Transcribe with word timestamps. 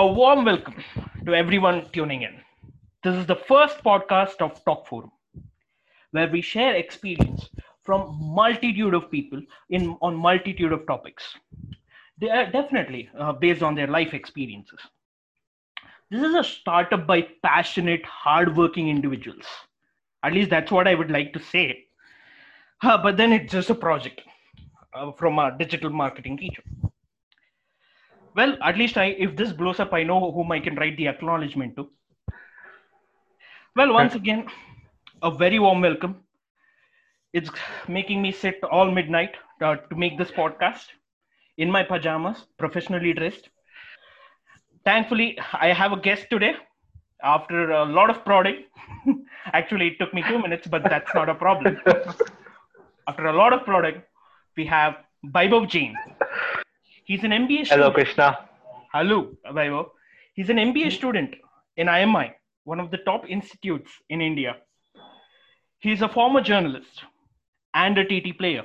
A 0.00 0.06
warm 0.06 0.46
welcome 0.46 0.82
to 1.26 1.34
everyone 1.34 1.84
tuning 1.92 2.22
in. 2.22 2.40
This 3.04 3.14
is 3.16 3.26
the 3.26 3.36
first 3.36 3.84
podcast 3.84 4.40
of 4.40 4.64
Talk 4.64 4.86
Forum, 4.86 5.12
where 6.12 6.26
we 6.26 6.40
share 6.40 6.74
experience 6.74 7.50
from 7.82 8.16
multitude 8.18 8.94
of 8.94 9.10
people 9.10 9.42
in 9.68 9.98
on 10.00 10.16
multitude 10.16 10.72
of 10.72 10.86
topics. 10.86 11.22
They 12.18 12.30
are 12.30 12.50
definitely 12.50 13.10
uh, 13.18 13.34
based 13.34 13.62
on 13.62 13.74
their 13.74 13.88
life 13.88 14.14
experiences. 14.14 14.78
This 16.10 16.22
is 16.22 16.34
a 16.34 16.44
startup 16.44 17.06
by 17.06 17.28
passionate, 17.42 18.06
hardworking 18.06 18.88
individuals. 18.88 19.44
At 20.22 20.32
least 20.32 20.48
that's 20.48 20.72
what 20.72 20.88
I 20.88 20.94
would 20.94 21.10
like 21.10 21.34
to 21.34 21.40
say. 21.40 21.84
Uh, 22.82 22.96
but 22.96 23.18
then 23.18 23.34
it's 23.34 23.52
just 23.52 23.68
a 23.68 23.74
project 23.74 24.22
uh, 24.94 25.12
from 25.12 25.38
a 25.38 25.54
digital 25.58 25.90
marketing 25.90 26.38
teacher. 26.38 26.62
Well, 28.34 28.56
at 28.62 28.78
least 28.78 28.96
I, 28.96 29.06
if 29.18 29.36
this 29.36 29.52
blows 29.52 29.80
up, 29.80 29.92
I 29.92 30.02
know 30.04 30.30
whom 30.32 30.52
I 30.52 30.60
can 30.60 30.76
write 30.76 30.96
the 30.96 31.08
acknowledgement 31.08 31.76
to. 31.76 31.90
Well, 33.76 33.92
once 33.92 34.14
again, 34.14 34.46
a 35.22 35.30
very 35.30 35.58
warm 35.58 35.80
welcome. 35.80 36.16
It's 37.32 37.50
making 37.88 38.22
me 38.22 38.32
sit 38.32 38.62
all 38.64 38.90
midnight 38.90 39.36
uh, 39.60 39.76
to 39.76 39.96
make 39.96 40.18
this 40.18 40.30
podcast 40.30 40.86
in 41.58 41.70
my 41.70 41.82
pajamas, 41.82 42.46
professionally 42.58 43.12
dressed. 43.12 43.48
Thankfully, 44.84 45.38
I 45.52 45.72
have 45.72 45.92
a 45.92 45.96
guest 45.96 46.26
today 46.30 46.54
after 47.22 47.70
a 47.70 47.84
lot 47.84 48.10
of 48.10 48.24
prodding. 48.24 48.64
Actually, 49.52 49.88
it 49.88 49.98
took 49.98 50.12
me 50.14 50.24
two 50.26 50.38
minutes, 50.40 50.66
but 50.66 50.82
that's 50.84 51.14
not 51.14 51.28
a 51.28 51.34
problem. 51.34 51.78
after 53.08 53.26
a 53.26 53.32
lot 53.32 53.52
of 53.52 53.64
prodding, 53.64 54.02
we 54.56 54.66
have 54.66 54.96
Vaibhav 55.26 55.68
Jain. 55.68 55.94
He's 57.10 57.24
an 57.24 57.32
MBA 57.32 57.66
student. 57.66 57.70
Hello, 57.70 57.90
Krishna. 57.90 58.38
Hello, 58.92 59.32
Vaibhav. 59.44 59.86
He's 60.34 60.48
an 60.48 60.58
MBA 60.58 60.92
student 60.92 61.34
in 61.76 61.88
IMI, 61.88 62.34
one 62.62 62.78
of 62.78 62.92
the 62.92 62.98
top 62.98 63.28
institutes 63.28 63.90
in 64.10 64.20
India. 64.20 64.58
He's 65.80 66.02
a 66.02 66.08
former 66.08 66.40
journalist 66.40 67.02
and 67.74 67.98
a 67.98 68.04
TT 68.04 68.38
player. 68.38 68.62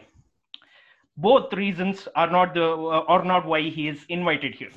Both 1.17 1.53
reasons 1.53 2.07
are 2.15 2.29
not 2.29 2.53
the 2.53 2.67
uh, 2.71 3.23
not 3.23 3.47
why 3.47 3.61
he 3.61 3.87
is 3.87 4.05
invited 4.09 4.53
here. 4.53 4.73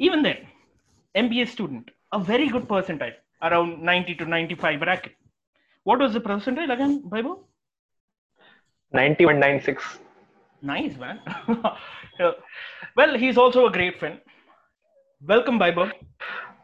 Even 0.00 0.24
then, 0.24 0.38
MBA 1.14 1.46
student, 1.46 1.92
a 2.10 2.18
very 2.18 2.48
good 2.48 2.66
percentile, 2.66 3.14
around 3.40 3.80
90 3.80 4.16
to 4.16 4.24
95 4.24 4.80
bracket. 4.80 5.12
What 5.84 6.00
was 6.00 6.12
the 6.12 6.20
percentile 6.20 6.72
again, 6.72 7.04
Vaibhav? 7.08 7.38
90.96. 8.92 10.03
Nice, 10.64 10.98
man. 10.98 11.20
Well, 12.96 13.18
he's 13.18 13.38
also 13.38 13.66
a 13.66 13.72
great 13.72 13.98
friend. 13.98 14.20
Welcome, 15.26 15.58
Vaibhav. 15.58 15.92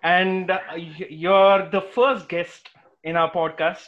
And 0.03 0.51
uh, 0.51 0.61
you're 0.77 1.69
the 1.71 1.81
first 1.83 2.29
guest 2.29 2.71
in 3.05 3.17
our 3.17 3.31
podcast. 3.31 3.87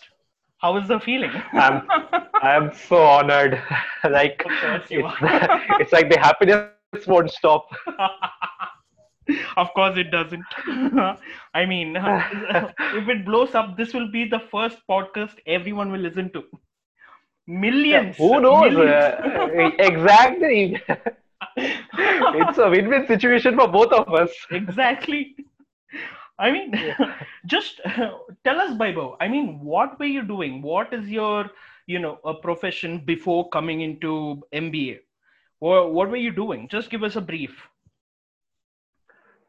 How 0.58 0.77
is 0.77 0.88
the 0.88 1.00
feeling? 1.00 1.33
I'm 1.55 1.83
I'm 2.42 2.72
so 2.74 3.02
honored. 3.02 3.62
like 4.10 4.44
Of 4.44 4.52
course 4.60 4.90
you 4.90 5.06
it's, 5.22 5.52
it's 5.80 5.92
like 5.92 6.10
the 6.10 6.18
happiness 6.18 6.68
won't 6.68 6.92
stop. 6.92 7.68
of 9.56 9.72
course, 9.74 9.96
it 9.96 10.10
doesn't. 10.10 10.44
I 11.55 11.66
mean, 11.66 11.96
if 11.96 13.08
it 13.08 13.24
blows 13.24 13.55
up, 13.55 13.77
this 13.77 13.94
will 13.94 14.10
be 14.10 14.24
the 14.28 14.40
first 14.50 14.78
podcast 14.88 15.36
everyone 15.46 15.90
will 15.92 16.00
listen 16.00 16.30
to. 16.33 16.44
Millions. 17.47 18.17
Who 18.17 18.41
knows? 18.41 18.75
millions. 18.75 19.07
Uh, 19.15 19.71
exactly. 19.79 20.81
it's 21.57 22.58
a 22.58 22.70
win-win 22.70 23.07
situation 23.07 23.57
for 23.57 23.69
both 23.69 23.92
of 23.92 24.13
us. 24.14 24.30
exactly. 24.51 25.36
I 26.39 26.51
mean, 26.51 26.75
just 27.47 27.81
uh, 27.85 28.19
tell 28.45 28.61
us, 28.61 28.75
Bibo. 28.77 29.17
I 29.20 29.29
mean, 29.29 29.61
what 29.61 29.98
were 29.98 30.07
you 30.07 30.23
doing? 30.23 30.63
What 30.63 30.92
is 30.92 31.08
your, 31.08 31.51
you 31.86 31.98
know, 31.98 32.19
a 32.25 32.35
profession 32.35 32.98
before 33.05 33.48
coming 33.51 33.81
into 33.83 34.42
MBA? 34.52 35.01
Or 35.61 35.91
what 35.92 36.11
were 36.11 36.17
you 36.17 36.33
doing? 36.33 36.69
Just 36.69 36.91
give 36.91 37.02
us 37.02 37.17
a 37.17 37.20
brief. 37.20 37.57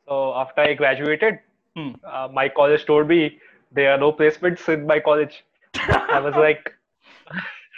So 0.07 0.33
after 0.35 0.61
I 0.61 0.73
graduated, 0.73 1.39
Hmm. 1.75 1.93
uh, 2.03 2.27
my 2.31 2.49
college 2.49 2.85
told 2.85 3.07
me 3.07 3.39
there 3.71 3.91
are 3.91 3.97
no 3.97 4.11
placements 4.13 4.67
in 4.69 4.85
my 4.85 4.99
college. 4.99 5.43
I 5.75 6.19
was 6.19 6.35
like, 6.35 6.71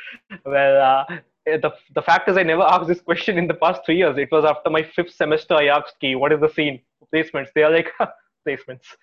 well, 0.45 1.07
uh, 1.09 1.17
the 1.45 1.71
the 1.93 2.01
fact 2.01 2.29
is 2.29 2.37
I 2.37 2.43
never 2.43 2.63
asked 2.63 2.87
this 2.87 3.01
question 3.01 3.37
in 3.37 3.47
the 3.47 3.53
past 3.53 3.81
three 3.85 3.97
years. 3.97 4.17
It 4.17 4.31
was 4.31 4.45
after 4.45 4.69
my 4.69 4.83
fifth 4.83 5.13
semester 5.13 5.55
I 5.55 5.67
asked, 5.67 5.95
"Ki, 5.99 6.15
what 6.15 6.31
is 6.31 6.39
the 6.39 6.49
scene 6.49 6.81
placements?" 7.13 7.49
They 7.53 7.63
are 7.63 7.71
like 7.71 7.91
placements. 8.47 8.95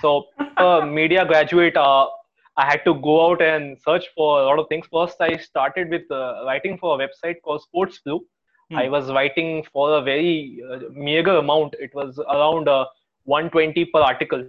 So, 0.00 0.26
uh, 0.56 0.84
media 0.84 1.24
graduate, 1.24 1.76
uh, 1.76 2.06
I 2.56 2.64
had 2.64 2.84
to 2.84 2.94
go 2.94 3.30
out 3.30 3.40
and 3.40 3.78
search 3.80 4.06
for 4.16 4.40
a 4.40 4.44
lot 4.44 4.58
of 4.58 4.68
things. 4.68 4.86
First, 4.92 5.16
I 5.20 5.36
started 5.36 5.90
with 5.90 6.10
uh, 6.10 6.42
writing 6.44 6.76
for 6.78 7.00
a 7.00 7.06
website 7.06 7.36
called 7.42 7.62
Sports 7.62 8.00
Blue. 8.04 8.24
Hmm. 8.70 8.76
I 8.76 8.88
was 8.88 9.10
writing 9.10 9.64
for 9.72 9.98
a 9.98 10.02
very 10.02 10.60
uh, 10.70 10.80
meager 10.92 11.36
amount. 11.36 11.74
It 11.78 11.94
was 11.94 12.18
around 12.18 12.68
uh, 12.68 12.86
120 13.24 13.84
per 13.86 14.00
article. 14.00 14.44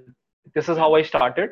This 0.56 0.70
is 0.70 0.78
how 0.78 0.96
I 0.96 1.04
started. 1.04 1.52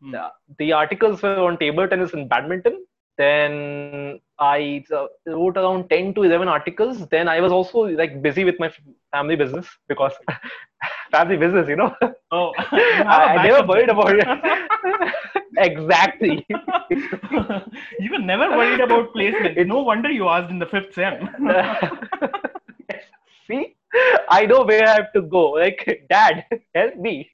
Hmm. 0.00 0.12
The, 0.12 0.28
the 0.58 0.72
articles 0.72 1.22
were 1.22 1.40
on 1.40 1.58
table 1.58 1.88
tennis 1.88 2.12
and 2.12 2.28
badminton. 2.28 2.84
Then 3.18 4.20
I 4.38 4.84
uh, 4.94 5.06
wrote 5.26 5.56
around 5.56 5.88
10 5.90 6.14
to 6.14 6.22
11 6.22 6.48
articles. 6.48 7.06
Then 7.08 7.28
I 7.28 7.40
was 7.40 7.52
also 7.52 7.80
like 7.80 8.22
busy 8.22 8.44
with 8.44 8.58
my 8.60 8.72
family 9.12 9.36
business 9.36 9.66
because 9.88 10.12
family 11.12 11.36
business, 11.36 11.68
you 11.68 11.76
know. 11.76 11.94
Oh, 12.30 12.52
I, 12.58 13.36
I 13.38 13.46
never 13.46 13.66
worried 13.66 13.90
about 13.90 14.14
it. 14.14 14.26
exactly. 15.58 16.46
you 17.98 18.10
were 18.12 18.18
never 18.18 18.50
worried 18.56 18.80
about 18.80 19.12
placement. 19.12 19.66
No 19.66 19.82
wonder 19.82 20.10
you 20.10 20.28
asked 20.28 20.50
in 20.50 20.58
the 20.60 20.66
fifth 20.66 20.94
sem. 20.94 21.28
See, 23.48 23.76
I 24.28 24.46
know 24.46 24.64
where 24.64 24.86
I 24.86 24.94
have 24.94 25.12
to 25.14 25.22
go. 25.22 25.52
Like, 25.52 26.06
Dad, 26.10 26.44
help 26.74 26.96
me. 26.96 27.30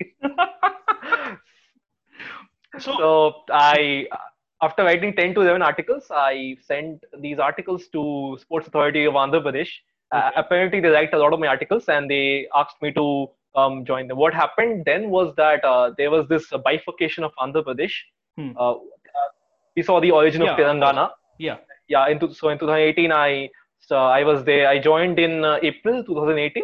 so, 2.78 2.92
So 2.96 3.34
I, 3.50 4.06
after 4.64 4.84
writing 4.84 5.12
10 5.14 5.34
to 5.34 5.40
11 5.42 5.62
articles, 5.62 6.04
I 6.10 6.56
sent 6.70 7.04
these 7.20 7.38
articles 7.38 7.88
to 7.88 8.36
Sports 8.40 8.66
Authority 8.68 9.04
of 9.04 9.14
Andhra 9.14 9.42
Pradesh. 9.46 9.70
Uh, 10.12 10.30
apparently, 10.36 10.80
they 10.80 10.90
liked 10.90 11.14
a 11.14 11.18
lot 11.18 11.32
of 11.32 11.40
my 11.40 11.46
articles 11.48 11.88
and 11.88 12.10
they 12.10 12.46
asked 12.54 12.80
me 12.82 12.92
to 12.92 13.26
um, 13.56 13.84
join 13.84 14.08
them. 14.08 14.16
What 14.18 14.34
happened 14.34 14.84
then 14.84 15.10
was 15.10 15.34
that 15.36 15.64
uh, 15.64 15.92
there 15.98 16.10
was 16.10 16.26
this 16.28 16.46
bifurcation 16.64 17.24
of 17.24 17.32
Andhra 17.40 17.64
Pradesh. 17.64 17.94
Hmm. 18.36 18.52
Uh, 18.58 18.74
we 19.76 19.82
saw 19.82 20.00
the 20.00 20.10
origin 20.10 20.42
Yeah, 20.42 20.52
of 20.52 20.58
Telangana. 20.58 21.10
yeah. 21.38 21.56
Yeah, 21.88 22.08
in, 22.08 22.18
so 22.34 22.48
in 22.48 22.58
2018, 22.58 23.12
I 23.12 23.50
so 23.80 23.96
I 23.96 24.24
was 24.24 24.44
there. 24.44 24.68
I 24.68 24.78
joined 24.78 25.18
in 25.18 25.44
uh, 25.44 25.58
April 25.62 26.02
2018. 26.04 26.62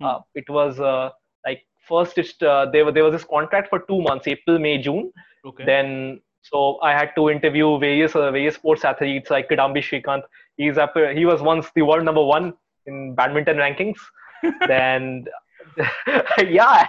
Hmm. 0.00 0.04
Uh, 0.04 0.18
it 0.34 0.48
was 0.48 0.78
uh, 0.78 1.10
like 1.46 1.62
first, 1.88 2.18
it's, 2.18 2.40
uh, 2.42 2.66
there, 2.72 2.90
there 2.92 3.04
was 3.04 3.12
this 3.12 3.24
contract 3.24 3.68
for 3.70 3.80
two 3.88 4.00
months 4.00 4.28
April, 4.28 4.58
May, 4.58 4.78
June. 4.78 5.12
Okay. 5.44 5.64
Then 5.64 6.20
so 6.42 6.80
I 6.80 6.92
had 6.92 7.10
to 7.16 7.30
interview 7.30 7.78
various 7.78 8.14
uh, 8.14 8.30
various 8.30 8.54
sports 8.54 8.84
athletes 8.84 9.30
like 9.30 9.48
Kidambi 9.48 9.82
Srikanth. 9.82 10.22
He's 10.56 10.78
up, 10.78 10.94
he 11.14 11.24
was 11.26 11.42
once 11.42 11.66
the 11.74 11.82
world 11.82 12.04
number 12.04 12.24
one 12.24 12.54
in 12.86 13.14
badminton 13.14 13.56
rankings. 13.56 13.98
then 14.66 15.24
yeah. 16.48 16.86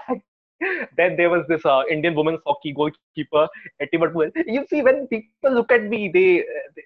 Then 0.98 1.16
there 1.18 1.30
was 1.30 1.46
this 1.48 1.66
uh, 1.66 1.84
Indian 1.90 2.16
women's 2.16 2.40
hockey 2.46 2.74
goalkeeper, 2.74 3.48
Etty 3.80 3.98
Butwell. 3.98 4.32
You 4.46 4.66
see, 4.70 4.82
when 4.82 5.08
people 5.08 5.52
look 5.54 5.72
at 5.72 5.84
me, 5.84 6.10
they 6.14 6.44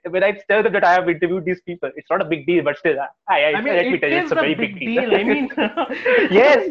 when 0.10 0.24
I 0.24 0.32
tell 0.50 0.64
them 0.64 0.74
that 0.74 0.84
I 0.84 0.94
have 0.94 1.10
interviewed 1.10 1.46
these 1.46 1.62
people, 1.62 1.92
it's 1.96 2.10
not 2.10 2.22
a 2.22 2.26
big 2.26 2.46
deal, 2.46 2.64
but 2.64 2.78
still, 2.78 2.98
I, 3.28 3.44
I, 3.44 3.54
I 3.56 3.62
mean, 3.62 3.74
let 3.76 3.88
me 3.88 4.00
tell 4.00 4.10
you, 4.10 4.18
it's 4.18 4.32
a 4.32 4.36
very 4.36 4.56
big 4.56 4.80
deal. 4.80 5.10
deal. 5.10 5.16
I 5.16 5.24
mean, 5.24 5.50
yes, 6.32 6.68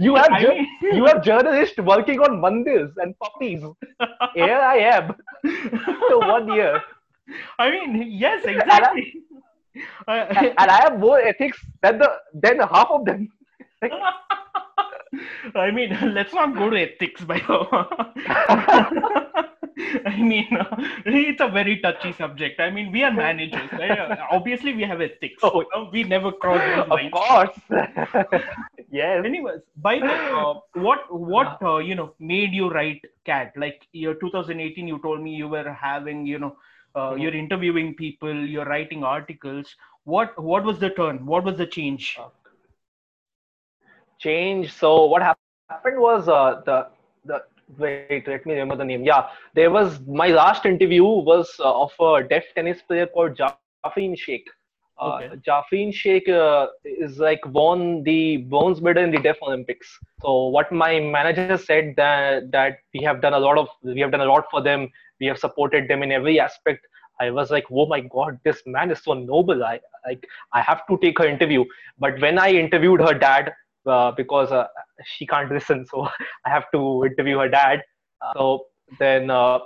you 0.00 0.14
have 0.16 0.32
I 0.32 0.42
mean- 0.44 0.68
you 0.92 1.04
have 1.06 1.22
journalists 1.24 1.78
working 1.78 2.20
on 2.20 2.40
mandirs 2.40 2.92
and 2.98 3.18
puppies. 3.18 3.62
Here 4.34 4.58
I 4.58 4.76
am. 4.96 5.14
So 6.08 6.18
one 6.18 6.52
year, 6.54 6.80
I 7.58 7.70
mean, 7.70 8.10
yes, 8.10 8.44
exactly. 8.44 9.14
Uh, 10.06 10.12
and 10.58 10.70
I 10.70 10.82
have 10.84 10.98
more 10.98 11.18
ethics 11.18 11.58
than 11.82 11.98
the 11.98 12.08
than 12.34 12.58
half 12.60 12.90
of 12.90 13.04
them. 13.06 13.28
I 15.54 15.70
mean, 15.70 15.96
let's 16.14 16.32
not 16.32 16.54
go 16.56 16.70
to 16.70 16.76
ethics, 16.80 17.22
by 17.24 17.38
the 17.38 17.58
I 20.06 20.16
mean, 20.20 20.46
it's 21.06 21.40
a 21.40 21.48
very 21.48 21.78
touchy 21.80 22.12
subject. 22.12 22.60
I 22.60 22.70
mean, 22.70 22.92
we 22.92 23.02
are 23.04 23.12
managers, 23.12 23.70
right? 23.78 23.98
Obviously, 24.30 24.74
we 24.74 24.82
have 24.82 25.00
ethics. 25.00 25.42
Oh. 25.42 25.64
Know, 25.74 25.88
we 25.92 26.04
never 26.04 26.32
cross 26.32 26.64
those 26.74 26.88
Of 26.90 26.90
lines. 26.90 27.12
course. 27.12 27.58
yes. 28.90 29.24
Anyways, 29.24 29.60
by 29.76 29.98
the 29.98 30.12
uh, 30.12 30.54
what 30.74 31.00
what 31.12 31.56
uh, 31.62 31.78
you 31.78 31.94
know 31.94 32.14
made 32.18 32.52
you 32.52 32.70
write 32.70 33.00
cat? 33.24 33.52
Like 33.56 33.86
year 33.92 34.14
2018, 34.14 34.86
you 34.88 34.98
told 35.02 35.20
me 35.22 35.34
you 35.34 35.48
were 35.48 35.72
having 35.72 36.26
you 36.26 36.38
know 36.38 36.56
uh, 36.94 37.12
Mhm. 37.12 37.20
you're 37.22 37.34
interviewing 37.34 37.94
people, 37.94 38.34
you're 38.54 38.64
writing 38.66 39.04
articles. 39.04 39.74
What 40.04 40.38
what 40.42 40.64
was 40.64 40.78
the 40.78 40.90
turn? 40.90 41.24
What 41.26 41.44
was 41.44 41.56
the 41.56 41.66
change? 41.66 42.18
Change. 44.22 44.72
So 44.72 45.06
what 45.06 45.22
happened 45.22 45.98
was 46.00 46.28
uh, 46.28 46.62
the 46.66 46.88
the 47.24 47.42
wait, 47.78 48.26
let 48.28 48.46
me 48.46 48.54
remember 48.54 48.76
the 48.76 48.84
name. 48.84 49.04
Yeah, 49.04 49.28
there 49.54 49.70
was 49.70 50.00
my 50.06 50.28
last 50.28 50.66
interview 50.66 51.04
was 51.04 51.54
uh, 51.60 51.82
of 51.84 51.92
a 52.00 52.22
deaf 52.22 52.44
tennis 52.54 52.82
player 52.82 53.06
called 53.06 53.36
Jafreen 53.36 54.16
Shaik. 54.16 54.46
Uh, 55.00 55.20
Okay. 55.20 55.30
Jafreen 55.46 55.92
Shaik 55.92 56.28
uh, 56.28 56.66
is 56.84 57.18
like 57.18 57.40
won 57.46 58.02
the 58.04 58.38
bronze 58.52 58.80
medal 58.80 59.02
in 59.02 59.10
the 59.10 59.18
Deaf 59.18 59.36
Olympics. 59.42 59.88
So 60.22 60.46
what 60.48 60.70
my 60.70 61.00
manager 61.00 61.56
said 61.56 61.94
that 61.96 62.50
that 62.52 62.78
we 62.94 63.02
have 63.04 63.20
done 63.20 63.34
a 63.34 63.38
lot 63.46 63.58
of 63.58 63.68
we 63.82 64.00
have 64.00 64.10
done 64.10 64.20
a 64.20 64.24
lot 64.32 64.44
for 64.50 64.62
them. 64.62 64.88
We 65.20 65.26
have 65.26 65.38
supported 65.38 65.88
them 65.88 66.02
in 66.02 66.12
every 66.12 66.38
aspect. 66.38 66.86
I 67.20 67.30
was 67.30 67.50
like, 67.50 67.64
oh 67.72 67.86
my 67.86 68.00
god, 68.00 68.38
this 68.44 68.62
man 68.66 68.90
is 68.90 69.02
so 69.02 69.14
noble. 69.14 69.64
I 69.64 69.80
like 70.06 70.26
I 70.52 70.60
have 70.62 70.86
to 70.88 70.98
take 71.02 71.18
her 71.18 71.26
interview. 71.26 71.64
But 71.98 72.20
when 72.20 72.38
I 72.38 72.50
interviewed 72.50 73.00
her 73.00 73.14
dad, 73.14 73.52
uh, 73.86 74.12
because 74.12 74.50
uh, 74.52 74.66
she 75.04 75.26
can't 75.26 75.50
listen, 75.50 75.86
so 75.86 76.08
I 76.46 76.50
have 76.50 76.64
to 76.72 77.04
interview 77.04 77.38
her 77.38 77.48
dad. 77.48 77.82
So 78.34 78.66
then, 78.98 79.30
uh, 79.30 79.58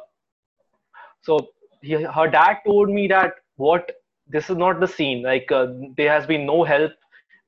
so 1.22 1.48
he, 1.82 1.92
her 2.02 2.28
dad 2.28 2.58
told 2.66 2.88
me 2.90 3.06
that 3.08 3.32
what 3.56 3.90
this 4.28 4.50
is 4.50 4.56
not 4.56 4.80
the 4.80 4.86
scene. 4.86 5.22
Like 5.22 5.50
uh, 5.50 5.66
there 5.96 6.10
has 6.10 6.26
been 6.26 6.46
no 6.46 6.64
help. 6.64 6.92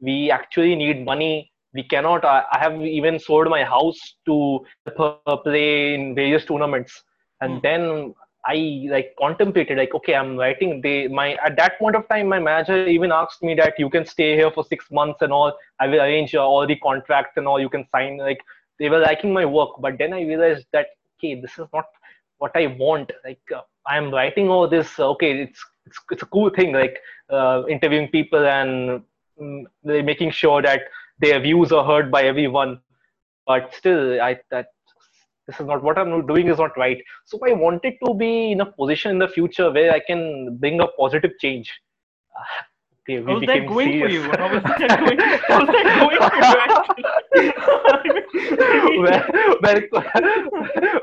We 0.00 0.30
actually 0.30 0.74
need 0.76 1.04
money. 1.04 1.50
We 1.74 1.82
cannot. 1.84 2.24
I, 2.24 2.42
I 2.52 2.58
have 2.58 2.80
even 2.82 3.18
sold 3.18 3.48
my 3.48 3.64
house 3.64 4.16
to 4.26 4.60
play 5.44 5.94
in 5.94 6.14
various 6.14 6.44
tournaments. 6.44 7.02
And 7.40 7.60
Hmm. 7.60 7.62
then 7.62 8.14
I 8.48 8.88
like 8.90 9.14
contemplated 9.18 9.76
like 9.76 9.94
okay 9.94 10.14
I'm 10.14 10.36
writing 10.38 10.80
they 10.80 11.06
my 11.06 11.34
at 11.46 11.56
that 11.56 11.78
point 11.78 11.96
of 11.96 12.08
time 12.08 12.28
my 12.28 12.38
manager 12.38 12.86
even 12.86 13.12
asked 13.12 13.42
me 13.42 13.54
that 13.56 13.78
you 13.78 13.90
can 13.90 14.06
stay 14.06 14.34
here 14.36 14.50
for 14.50 14.64
six 14.64 14.86
months 14.90 15.20
and 15.20 15.32
all. 15.32 15.52
I 15.78 15.86
will 15.86 16.00
arrange 16.00 16.34
all 16.34 16.66
the 16.66 16.76
contracts 16.76 17.36
and 17.36 17.46
all. 17.46 17.60
You 17.60 17.68
can 17.68 17.86
sign 17.94 18.16
like 18.16 18.40
they 18.78 18.88
were 18.88 19.00
liking 19.00 19.34
my 19.34 19.44
work. 19.44 19.72
But 19.80 19.98
then 19.98 20.14
I 20.14 20.22
realized 20.22 20.64
that 20.72 20.86
okay 21.18 21.38
this 21.38 21.58
is 21.58 21.66
not 21.74 21.84
what 22.38 22.52
I 22.54 22.68
want. 22.78 23.12
Like 23.22 23.42
uh, 23.54 23.60
I'm 23.86 24.10
writing 24.10 24.48
all 24.48 24.66
this 24.66 24.98
uh, 24.98 25.10
okay 25.10 25.42
it's 25.42 25.62
it's, 25.84 25.98
it's 26.10 26.22
a 26.22 26.26
cool 26.26 26.48
thing 26.48 26.72
like 26.72 26.98
uh, 27.28 27.64
interviewing 27.68 28.08
people 28.08 28.46
and 28.46 29.02
mm, 29.38 29.64
making 29.84 30.30
sure 30.30 30.62
that 30.62 30.82
their 31.18 31.38
views 31.38 31.70
are 31.70 31.84
heard 31.84 32.10
by 32.10 32.22
everyone. 32.22 32.80
But 33.46 33.74
still 33.74 34.22
I 34.22 34.40
that 34.50 34.68
this 35.48 35.58
is 35.60 35.66
not 35.66 35.82
what 35.82 35.98
I'm 35.98 36.26
doing 36.26 36.48
is 36.48 36.58
not 36.58 36.76
right. 36.76 37.02
So 37.24 37.40
I 37.44 37.52
wanted 37.52 37.94
to 38.04 38.14
be 38.14 38.52
in 38.52 38.60
a 38.60 38.66
position 38.66 39.12
in 39.12 39.18
the 39.18 39.28
future 39.28 39.70
where 39.72 39.92
I 39.92 40.00
can 40.00 40.58
bring 40.58 40.80
a 40.80 40.88
positive 40.88 41.30
change. 41.40 41.72
Ah, 42.36 42.66
okay, 43.00 43.20
we 43.20 43.40
became 43.40 43.66
going 43.66 44.00
for 44.00 44.08
serious. 44.08 44.12
you? 44.12 44.30
How 44.32 44.54
is 44.54 44.62
that 44.62 45.00
going? 45.00 45.18
How's 45.48 45.66
that 45.68 45.84
going 46.00 46.20
for 46.28 46.36
you? 46.44 46.54
actually? 46.66 47.04
well, 49.02 49.80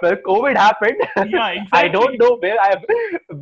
well, 0.04 0.18
COVID 0.28 0.56
happened. 0.56 0.98
yeah, 1.28 1.50
exactly. 1.50 1.70
I 1.74 1.88
don't 1.88 2.20
know 2.20 2.38
where 2.40 2.62
I 2.62 2.76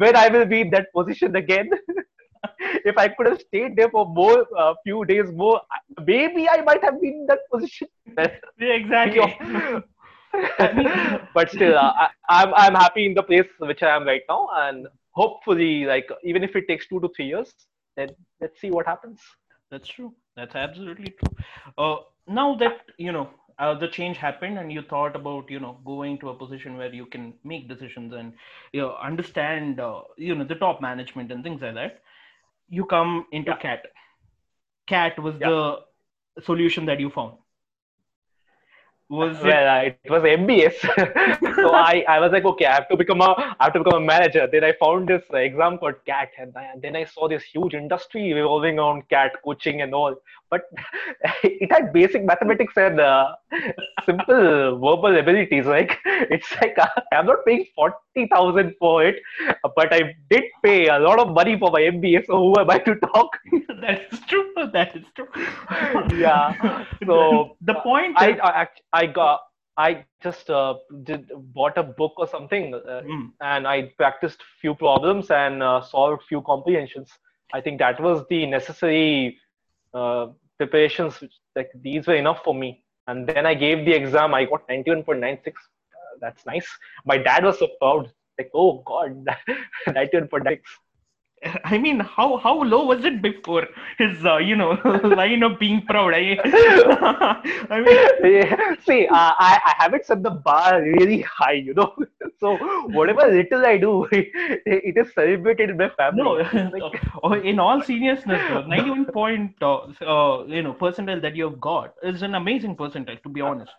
when 0.03 0.15
I 0.15 0.29
will 0.29 0.45
be 0.45 0.61
in 0.61 0.69
that 0.69 0.87
position 0.93 1.35
again. 1.35 1.69
if 2.85 2.97
I 2.97 3.09
could 3.09 3.27
have 3.27 3.41
stayed 3.41 3.75
there 3.75 3.89
for 3.89 4.05
more, 4.05 4.45
a 4.57 4.73
few 4.83 5.03
days 5.03 5.31
more, 5.33 5.61
maybe 6.05 6.47
I 6.49 6.61
might 6.61 6.83
have 6.83 7.01
been 7.01 7.13
in 7.13 7.25
that 7.27 7.39
position. 7.51 7.89
Yeah, 8.17 8.29
exactly. 8.59 9.83
but 11.33 11.51
still, 11.51 11.77
uh, 11.77 11.93
I, 12.03 12.09
I'm 12.29 12.53
I'm 12.55 12.75
happy 12.75 13.05
in 13.05 13.13
the 13.13 13.23
place 13.23 13.47
which 13.59 13.83
I 13.83 13.95
am 13.95 14.05
right 14.05 14.21
now, 14.29 14.47
and 14.53 14.87
hopefully, 15.11 15.85
like 15.85 16.09
even 16.23 16.43
if 16.43 16.55
it 16.55 16.67
takes 16.67 16.87
two 16.87 16.99
to 17.01 17.09
three 17.15 17.25
years, 17.27 17.53
then 17.95 18.15
let's 18.41 18.59
see 18.59 18.71
what 18.71 18.85
happens. 18.87 19.19
That's 19.71 19.87
true. 19.87 20.13
That's 20.35 20.55
absolutely 20.55 21.11
true. 21.19 21.35
Uh, 21.77 21.97
now 22.27 22.55
that 22.55 22.81
you 22.97 23.11
know 23.11 23.29
uh, 23.59 23.73
the 23.75 23.87
change 23.87 24.17
happened, 24.17 24.57
and 24.57 24.71
you 24.71 24.81
thought 24.81 25.15
about 25.15 25.49
you 25.49 25.59
know 25.59 25.79
going 25.85 26.17
to 26.19 26.29
a 26.29 26.35
position 26.35 26.77
where 26.77 26.93
you 26.93 27.05
can 27.05 27.33
make 27.43 27.67
decisions 27.67 28.13
and 28.13 28.33
you 28.71 28.81
know 28.81 28.95
understand 29.01 29.79
uh, 29.79 30.01
you 30.17 30.35
know 30.35 30.43
the 30.43 30.55
top 30.55 30.81
management 30.81 31.31
and 31.31 31.43
things 31.43 31.61
like 31.61 31.75
that, 31.75 32.01
you 32.69 32.85
come 32.85 33.25
into 33.31 33.51
Yeah. 33.51 33.57
CAT. 33.57 33.85
CAT 34.87 35.19
was 35.19 35.35
Yeah. 35.39 35.49
the 35.49 35.85
solution 36.43 36.85
that 36.85 36.99
you 36.99 37.09
found. 37.09 37.37
Was 39.09 39.37
it? 39.37 39.43
well, 39.43 39.67
uh, 39.67 39.81
it 39.81 40.09
was 40.09 40.23
MBS, 40.23 40.75
so 41.55 41.73
I, 41.73 42.03
I 42.07 42.19
was 42.19 42.31
like, 42.31 42.45
okay, 42.45 42.65
I 42.65 42.73
have 42.73 42.87
to 42.89 42.97
become 42.97 43.21
a 43.21 43.35
I 43.59 43.65
have 43.65 43.73
to 43.73 43.79
become 43.83 44.01
a 44.01 44.05
manager. 44.05 44.47
Then 44.51 44.63
I 44.63 44.73
found 44.79 45.07
this 45.07 45.21
exam 45.31 45.77
called 45.77 45.95
CAT, 46.05 46.29
and, 46.39 46.53
I, 46.57 46.63
and 46.73 46.81
then 46.81 46.95
I 46.95 47.05
saw 47.05 47.27
this 47.27 47.43
huge 47.43 47.73
industry 47.73 48.33
revolving 48.33 48.79
around 48.79 49.07
CAT 49.09 49.33
coaching 49.43 49.81
and 49.81 49.93
all. 49.93 50.15
But 50.53 50.63
it 51.43 51.71
had 51.71 51.91
basic 51.93 52.23
mathematics 52.31 52.77
and 52.77 52.99
uh, 52.99 53.35
simple 54.05 54.79
verbal 54.85 55.17
abilities. 55.23 55.65
Like 55.65 55.99
it's 56.05 56.51
like 56.61 56.77
uh, 56.79 56.87
I'm 57.13 57.25
not 57.27 57.45
paying 57.47 57.65
forty 57.75 58.27
thousand 58.33 58.73
for 58.79 59.03
it, 59.05 59.15
but 59.75 59.93
I 59.93 60.01
did 60.29 60.43
pay 60.63 60.87
a 60.87 60.99
lot 60.99 61.19
of 61.19 61.33
money 61.33 61.57
for 61.57 61.71
my 61.71 61.81
MBA. 61.81 62.25
So 62.27 62.37
who 62.45 62.59
am 62.59 62.69
I 62.69 62.79
to 62.79 62.95
talk? 63.07 63.37
that 63.81 64.01
is 64.11 64.19
true. 64.31 64.51
That 64.73 64.95
is 64.95 65.05
true. 65.15 65.27
Yeah. 66.17 66.53
So 67.05 67.57
the 67.61 67.75
point. 67.75 68.17
I 68.17 68.29
is- 68.31 68.39
I, 68.43 68.67
I 68.93 69.05
got 69.07 69.41
I 69.77 70.05
just 70.21 70.49
uh, 70.49 70.75
did 71.03 71.29
bought 71.53 71.77
a 71.77 71.83
book 71.83 72.13
or 72.17 72.27
something, 72.27 72.73
uh, 72.75 73.01
Mm. 73.11 73.31
and 73.41 73.67
I 73.67 73.91
practiced 73.97 74.41
few 74.61 74.75
problems 74.75 75.31
and 75.31 75.63
uh, 75.63 75.81
solved 75.81 76.23
few 76.29 76.41
comprehensions. 76.41 77.11
I 77.53 77.61
think 77.61 77.79
that 77.79 77.99
was 77.99 78.23
the 78.29 78.45
necessary 78.45 79.37
uh, 79.93 80.27
preparations. 80.57 81.21
Like 81.55 81.71
these 81.81 82.07
were 82.07 82.15
enough 82.15 82.43
for 82.43 82.53
me. 82.53 82.83
And 83.07 83.27
then 83.27 83.45
I 83.45 83.53
gave 83.53 83.85
the 83.85 83.93
exam. 83.93 84.33
I 84.33 84.45
got 84.45 84.67
91.96. 84.67 85.47
Uh, 85.47 85.51
that's 86.21 86.45
nice. 86.45 86.67
My 87.05 87.17
dad 87.17 87.43
was 87.43 87.59
so 87.59 87.67
proud. 87.79 88.11
Like, 88.37 88.49
oh 88.53 88.81
God, 88.85 89.25
91.96. 89.87 90.59
I 91.65 91.77
mean, 91.77 91.99
how 91.99 92.37
how 92.37 92.63
low 92.63 92.85
was 92.85 93.03
it 93.05 93.21
before 93.21 93.67
his 93.97 94.23
uh, 94.25 94.37
you 94.37 94.55
know 94.55 94.71
line 95.03 95.43
of 95.43 95.59
being 95.59 95.81
proud? 95.85 96.13
I, 96.13 96.37
I 97.69 97.81
mean, 97.81 97.99
Yeah, 98.23 98.75
See, 98.85 99.07
uh, 99.07 99.31
I, 99.37 99.59
I 99.65 99.73
haven't 99.83 100.05
set 100.05 100.23
the 100.23 100.29
bar 100.31 100.81
really 100.81 101.21
high, 101.21 101.53
you 101.53 101.73
know. 101.73 101.93
So 102.39 102.57
whatever 102.91 103.27
little 103.31 103.65
I 103.65 103.77
do, 103.77 104.05
it, 104.11 104.27
it 104.65 104.97
is 104.97 105.13
celebrated 105.13 105.69
in 105.71 105.77
my 105.77 105.89
family. 105.89 106.23
no. 106.23 106.69
Like, 106.71 106.83
uh, 107.23 107.39
in 107.41 107.59
all 107.59 107.81
seriousness, 107.81 108.43
ninety-one 108.67 109.05
point 109.11 109.55
uh, 109.61 109.77
uh, 110.13 110.43
you 110.47 110.61
know 110.63 110.73
percentile 110.73 111.21
that 111.21 111.35
you 111.35 111.45
have 111.49 111.59
got 111.59 111.93
is 112.03 112.21
an 112.21 112.35
amazing 112.35 112.75
percentile. 112.75 113.21
To 113.23 113.29
be 113.29 113.41
honest, 113.41 113.71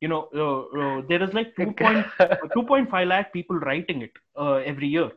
you 0.00 0.08
know 0.08 0.28
uh, 0.34 0.60
uh, 0.78 1.02
there 1.08 1.22
is 1.22 1.32
like 1.34 1.54
two 1.56 1.72
point 1.72 2.06
two 2.54 2.62
point 2.62 2.90
five 2.90 3.08
lakh 3.08 3.32
people 3.32 3.56
writing 3.56 4.02
it 4.02 4.12
uh, 4.36 4.54
every 4.56 4.88
year, 4.88 5.10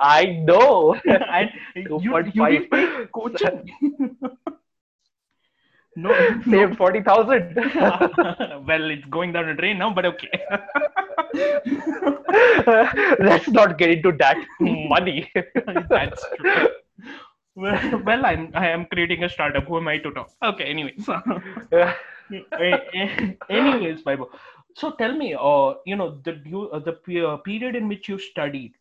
I 0.00 0.42
know. 0.44 0.94
and 1.04 1.50
you 1.74 2.00
you 2.02 2.10
2.5. 2.10 2.70
take 2.70 3.12
coaching. 3.12 3.70
no, 5.96 6.10
no. 6.10 6.42
Saved 6.50 6.76
40,000. 6.76 7.54
well, 8.66 8.90
it's 8.90 9.04
going 9.06 9.32
down 9.32 9.46
the 9.46 9.54
drain 9.54 9.78
now, 9.78 9.92
but 9.92 10.04
okay. 10.06 10.30
Let's 13.18 13.48
not 13.48 13.78
get 13.78 13.90
into 13.90 14.12
that 14.18 14.36
money. 14.60 15.30
That's 15.88 16.24
true. 16.40 16.68
Well, 17.56 18.02
well, 18.04 18.26
I'm 18.26 18.52
I 18.54 18.68
am 18.68 18.86
creating 18.86 19.24
a 19.24 19.30
startup. 19.30 19.64
Who 19.66 19.78
am 19.78 19.88
I 19.88 19.98
to 19.98 20.12
talk? 20.12 20.30
Okay, 20.44 20.64
anyways. 20.64 21.10
anyways, 23.48 24.02
Vaibhav. 24.02 24.28
So 24.74 24.92
tell 24.92 25.16
me, 25.16 25.34
uh, 25.34 25.74
you 25.86 25.96
know, 25.96 26.20
the 26.24 26.32
uh, 26.72 26.80
the 26.80 27.26
uh, 27.26 27.36
period 27.38 27.76
in 27.76 27.88
which 27.88 28.08
you 28.08 28.18
studied 28.18 28.72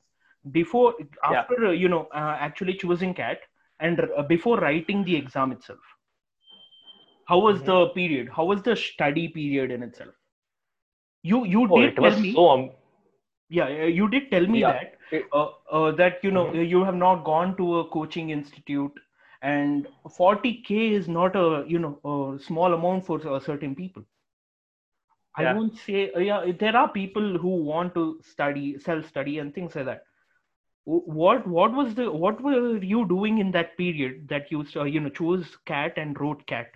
before, 0.51 0.93
Yeah. 1.27 1.45
after 1.45 1.67
uh, 1.67 1.71
you 1.71 1.89
know, 1.89 2.07
uh, 2.13 2.37
actually 2.39 2.75
choosing 2.75 3.13
CAT 3.13 3.39
and 3.79 3.99
uh, 4.17 4.23
before 4.23 4.57
writing 4.59 5.03
the 5.05 5.15
exam 5.15 5.51
itself. 5.51 5.79
How 7.25 7.39
was 7.39 7.63
Mhm. 7.63 7.65
the 7.65 7.87
period? 7.89 8.29
How 8.29 8.45
was 8.45 8.63
the 8.63 8.75
study 8.75 9.27
period 9.29 9.71
in 9.71 9.83
itself? 9.83 10.13
You 11.23 11.45
you 11.45 11.67
Oh, 11.69 11.79
did 11.79 11.91
it 11.91 11.99
tell 12.01 12.15
was 12.15 12.15
me. 12.15 12.33
so. 12.33 12.49
Um, 12.49 12.69
Yeah, 13.49 13.67
you 13.69 14.07
did 14.09 14.29
tell 14.31 14.45
me 14.47 14.61
Yeah. 14.61 14.69
that 14.69 14.94
uh, 15.33 15.47
uh, 15.71 15.91
that 15.91 16.23
you 16.23 16.31
know 16.31 16.53
Mhm. 16.53 16.53
you 16.53 16.83
have 16.83 16.95
not 16.95 17.23
gone 17.25 17.55
to 17.57 17.79
a 17.79 17.89
coaching 17.89 18.29
institute, 18.29 18.93
and 19.41 19.87
40k 20.17 20.89
is 20.93 21.07
not 21.07 21.35
a 21.35 21.63
you 21.67 21.79
know 21.79 21.99
a 22.13 22.39
small 22.39 22.73
amount 22.73 23.05
for 23.05 23.19
uh, 23.27 23.39
certain 23.39 23.75
people. 23.75 24.03
I 25.37 25.45
won't 25.45 25.75
say 25.77 26.11
uh, 26.13 26.19
yeah. 26.19 26.51
There 26.59 26.75
are 26.75 26.89
people 26.89 27.37
who 27.37 27.63
want 27.63 27.93
to 27.95 28.19
study, 28.21 28.77
self 28.79 29.05
study, 29.07 29.39
and 29.39 29.53
things 29.53 29.75
like 29.75 29.85
that. 29.85 30.03
What 30.85 31.47
what 31.47 31.73
was 31.73 31.95
the 31.95 32.11
what 32.11 32.41
were 32.41 32.77
you 32.77 33.05
doing 33.07 33.37
in 33.39 33.51
that 33.51 33.77
period 33.77 34.27
that 34.29 34.51
you 34.51 34.65
uh, 34.75 34.83
you 34.83 34.99
know 35.01 35.09
chose 35.09 35.55
cat 35.65 35.93
and 35.97 36.19
wrote 36.19 36.45
cat? 36.47 36.67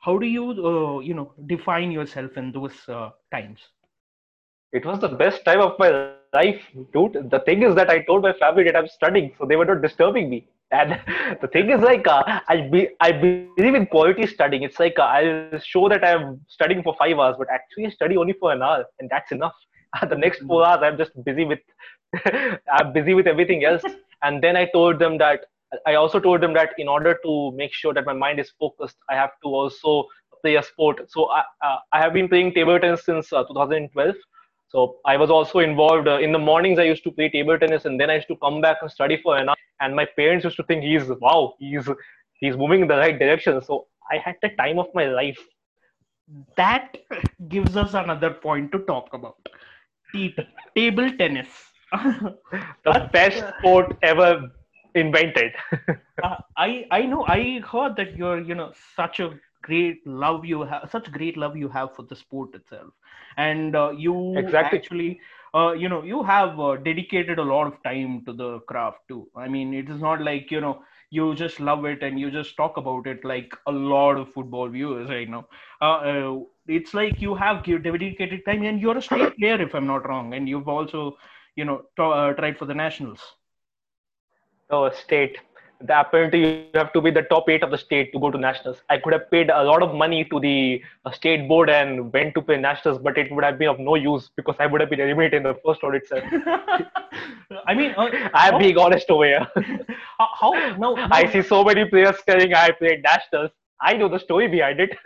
How 0.00 0.18
do 0.18 0.26
you 0.26 0.50
uh, 0.72 1.00
you 1.00 1.14
know 1.14 1.32
define 1.46 1.90
yourself 1.92 2.36
in 2.36 2.52
those 2.52 2.88
uh, 2.88 3.10
times? 3.32 3.60
it 4.72 4.84
was 4.84 5.00
the 5.00 5.08
best 5.08 5.44
time 5.44 5.60
of 5.60 5.78
my 5.78 6.23
life, 6.34 6.60
dude. 6.92 7.30
The 7.30 7.40
thing 7.40 7.62
is 7.62 7.74
that 7.76 7.90
I 7.90 8.00
told 8.02 8.22
my 8.22 8.32
family 8.34 8.64
that 8.64 8.76
I'm 8.76 8.88
studying, 8.88 9.32
so 9.38 9.46
they 9.46 9.56
were 9.56 9.64
not 9.64 9.82
disturbing 9.82 10.28
me. 10.28 10.46
And 10.70 11.00
the 11.40 11.48
thing 11.48 11.70
is, 11.70 11.80
like, 11.80 12.06
uh, 12.06 12.40
I 12.48 12.68
be 12.72 12.88
I 13.00 13.12
believe 13.12 13.74
in 13.74 13.86
quality 13.86 14.26
studying. 14.26 14.62
It's 14.62 14.80
like 14.80 14.98
uh, 14.98 15.02
I'll 15.02 15.58
show 15.60 15.88
that 15.88 16.04
I'm 16.04 16.40
studying 16.48 16.82
for 16.82 16.94
five 16.98 17.18
hours, 17.18 17.36
but 17.38 17.48
actually 17.50 17.86
I 17.86 17.90
study 17.90 18.16
only 18.16 18.34
for 18.34 18.52
an 18.52 18.62
hour, 18.62 18.84
and 18.98 19.08
that's 19.10 19.32
enough. 19.32 19.54
the 20.08 20.16
next 20.16 20.42
four 20.42 20.66
hours, 20.66 20.80
I'm 20.82 20.98
just 20.98 21.12
busy 21.24 21.44
with 21.44 21.60
I'm 22.72 22.92
busy 22.92 23.14
with 23.14 23.26
everything 23.26 23.64
else. 23.64 23.82
And 24.22 24.42
then 24.42 24.56
I 24.56 24.66
told 24.66 24.98
them 24.98 25.18
that 25.18 25.46
I 25.86 25.94
also 25.94 26.20
told 26.20 26.40
them 26.40 26.54
that 26.54 26.70
in 26.78 26.88
order 26.88 27.18
to 27.24 27.52
make 27.52 27.72
sure 27.72 27.92
that 27.94 28.06
my 28.06 28.12
mind 28.12 28.40
is 28.40 28.52
focused, 28.58 28.96
I 29.10 29.14
have 29.14 29.30
to 29.42 29.48
also 29.48 30.06
play 30.42 30.56
a 30.56 30.62
sport. 30.62 31.10
So 31.10 31.30
I, 31.30 31.42
uh, 31.64 31.76
I 31.92 32.00
have 32.00 32.12
been 32.12 32.28
playing 32.28 32.54
table 32.54 32.78
tennis 32.78 33.04
since 33.04 33.32
uh, 33.32 33.44
2012. 33.44 34.14
So 34.74 34.96
I 35.06 35.16
was 35.16 35.30
also 35.30 35.60
involved 35.60 36.08
uh, 36.08 36.18
in 36.18 36.32
the 36.32 36.38
mornings. 36.38 36.80
I 36.80 36.82
used 36.82 37.04
to 37.04 37.12
play 37.12 37.28
table 37.28 37.56
tennis, 37.56 37.84
and 37.84 38.00
then 38.00 38.10
I 38.10 38.16
used 38.16 38.26
to 38.26 38.36
come 38.36 38.60
back 38.60 38.78
and 38.82 38.90
study 38.90 39.20
for 39.22 39.36
an 39.36 39.48
hour. 39.48 39.56
And 39.80 39.94
my 39.94 40.04
parents 40.04 40.44
used 40.44 40.56
to 40.56 40.64
think 40.64 40.82
he's 40.82 41.04
wow, 41.20 41.54
he's 41.60 41.88
he's 42.40 42.56
moving 42.56 42.80
in 42.82 42.88
the 42.88 42.96
right 42.96 43.16
direction. 43.16 43.62
So 43.62 43.86
I 44.10 44.18
had 44.18 44.34
the 44.42 44.48
time 44.62 44.80
of 44.80 44.88
my 44.92 45.06
life. 45.06 45.38
That 46.56 46.96
gives 47.48 47.76
us 47.76 47.94
another 47.94 48.30
point 48.30 48.72
to 48.72 48.80
talk 48.80 49.14
about. 49.14 49.36
T- 50.12 50.34
table 50.74 51.08
tennis. 51.18 51.48
the 51.92 53.08
best 53.12 53.44
sport 53.58 53.96
ever 54.02 54.50
invented. 54.96 55.52
uh, 56.24 56.36
I 56.56 56.86
I 56.90 57.02
know 57.02 57.24
I 57.28 57.60
heard 57.60 57.94
that 57.94 58.16
you're 58.16 58.40
you 58.40 58.56
know 58.56 58.72
such 58.96 59.20
a 59.20 59.30
great 59.64 60.06
love 60.06 60.44
you 60.44 60.62
have 60.62 60.88
such 60.90 61.10
great 61.12 61.36
love 61.36 61.56
you 61.56 61.68
have 61.68 61.94
for 61.96 62.02
the 62.04 62.16
sport 62.16 62.54
itself. 62.54 62.92
And 63.36 63.76
uh, 63.76 63.90
you 63.96 64.54
exactly. 64.54 64.72
actually 64.72 65.20
uh, 65.54 65.72
you 65.72 65.88
know 65.88 66.02
you 66.02 66.22
have 66.22 66.58
uh, 66.60 66.76
dedicated 66.76 67.38
a 67.38 67.42
lot 67.42 67.66
of 67.66 67.82
time 67.82 68.22
to 68.26 68.32
the 68.32 68.60
craft 68.60 69.00
too. 69.08 69.28
I 69.36 69.48
mean 69.48 69.74
it 69.74 69.88
is 69.90 70.00
not 70.00 70.22
like 70.22 70.50
you 70.50 70.60
know 70.60 70.82
you 71.10 71.34
just 71.34 71.60
love 71.60 71.84
it 71.86 72.02
and 72.02 72.18
you 72.20 72.30
just 72.30 72.56
talk 72.56 72.76
about 72.76 73.06
it 73.06 73.24
like 73.24 73.52
a 73.66 73.72
lot 73.72 74.16
of 74.16 74.32
football 74.32 74.68
viewers 74.68 75.08
right 75.10 75.28
now 75.28 75.46
uh, 75.80 75.96
uh, 76.10 76.38
it's 76.66 76.94
like 76.94 77.20
you 77.20 77.34
have 77.34 77.64
dedicated 77.64 78.44
time 78.46 78.62
and 78.64 78.80
you're 78.80 78.96
a 78.98 79.02
state 79.02 79.36
player 79.38 79.60
if 79.60 79.74
i'm 79.74 79.86
not 79.86 80.08
wrong 80.08 80.34
and 80.34 80.48
you've 80.48 80.68
also 80.68 81.16
you 81.56 81.64
know 81.64 81.78
t- 81.96 82.02
uh, 82.02 82.32
tried 82.34 82.58
for 82.58 82.66
the 82.66 82.74
nationals. 82.74 83.20
Oh 84.70 84.90
state 84.90 85.38
apparently 85.90 86.40
you 86.40 86.48
have 86.48 86.64
to 86.64 86.72
be 86.74 86.84
the 86.84 86.94
top 86.96 87.18
eight 87.20 87.34
of 87.36 87.42
the 87.42 87.48
state 87.48 87.84
to 87.84 87.92
go 87.92 88.04
to 88.04 88.10
nationals. 88.10 88.56
I 88.68 88.74
could 88.74 88.90
have 88.92 89.10
paid 89.10 89.32
a 89.32 89.44
lot 89.44 89.66
of 89.66 89.78
money 89.78 90.24
to 90.24 90.40
the 90.40 90.80
uh, 91.04 91.10
state 91.10 91.46
board 91.48 91.68
and 91.68 92.12
went 92.12 92.34
to 92.34 92.42
play 92.42 92.56
nationals, 92.56 92.98
but 92.98 93.16
it 93.18 93.30
would 93.32 93.44
have 93.44 93.58
been 93.58 93.68
of 93.68 93.78
no 93.78 93.94
use 93.94 94.30
because 94.36 94.56
I 94.58 94.66
would 94.66 94.80
have 94.80 94.90
been 94.90 95.00
eliminated 95.00 95.34
in 95.34 95.42
the 95.44 95.54
first 95.64 95.82
round 95.82 95.96
itself. 95.96 96.24
I 97.66 97.74
mean, 97.74 97.94
uh, 97.96 98.10
I'm 98.34 98.58
being 98.58 98.76
honest 98.78 99.10
over 99.10 99.24
here. 99.24 99.46
how, 100.18 100.28
how 100.40 100.50
no, 100.76 100.94
no, 100.94 101.06
I 101.10 101.26
see 101.30 101.42
so 101.42 101.64
many 101.64 101.84
players 101.84 102.16
telling 102.26 102.54
I 102.54 102.70
played 102.72 103.02
nationals. 103.02 103.50
I 103.80 103.94
know 103.94 104.08
the 104.08 104.18
story 104.18 104.48
behind 104.48 104.80
it. 104.80 104.96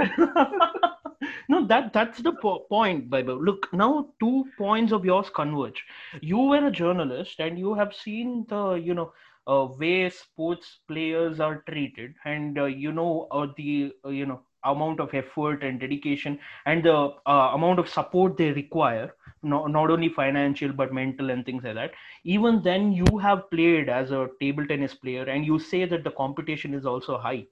no, 1.49 1.66
that 1.66 1.92
that's 1.92 2.20
the 2.23 2.32
po- 2.32 2.66
point, 2.68 3.11
Vaibhav. 3.11 3.44
Look, 3.44 3.68
now 3.73 4.08
two 4.20 4.44
points 4.56 4.92
of 4.92 5.04
yours 5.04 5.30
converge. 5.35 5.82
You 6.20 6.38
were 6.38 6.66
a 6.66 6.70
journalist, 6.70 7.40
and 7.40 7.58
you 7.58 7.75
have 7.75 7.94
seen 7.94 8.47
the 8.49 8.73
you 8.75 8.94
know 8.94 9.12
uh, 9.49 9.69
way 9.78 10.09
sports 10.11 10.78
players 10.88 11.40
are 11.40 11.62
treated 11.69 12.14
and 12.25 12.59
uh, 12.59 12.64
you 12.64 12.93
know 12.93 13.26
uh, 13.31 13.47
the 13.57 13.93
uh, 14.05 14.09
you 14.11 14.26
know 14.26 14.40
amount 14.64 15.00
of 15.00 15.14
effort 15.14 15.62
and 15.62 15.81
dedication 15.81 16.38
and 16.67 16.85
the 16.85 16.95
uh, 17.26 17.50
amount 17.55 17.78
of 17.78 17.88
support 17.88 18.37
they 18.37 18.52
require 18.52 19.12
not, 19.43 19.71
not 19.71 19.90
only 19.90 20.09
financial 20.09 20.73
but 20.73 20.93
mental 20.93 21.31
and 21.31 21.47
things 21.47 21.62
like 21.64 21.75
that. 21.76 21.93
Even 22.25 22.62
then 22.62 22.93
you 22.93 23.19
have 23.19 23.50
played 23.50 23.88
as 23.88 24.11
a 24.11 24.28
table 24.40 24.67
tennis 24.67 24.95
player 24.95 25.25
and 25.25 25.47
you 25.47 25.59
say 25.59 25.85
that 25.87 26.05
the 26.05 26.11
competition 26.12 26.75
is 26.75 26.87
also 26.87 27.19
high. 27.19 27.47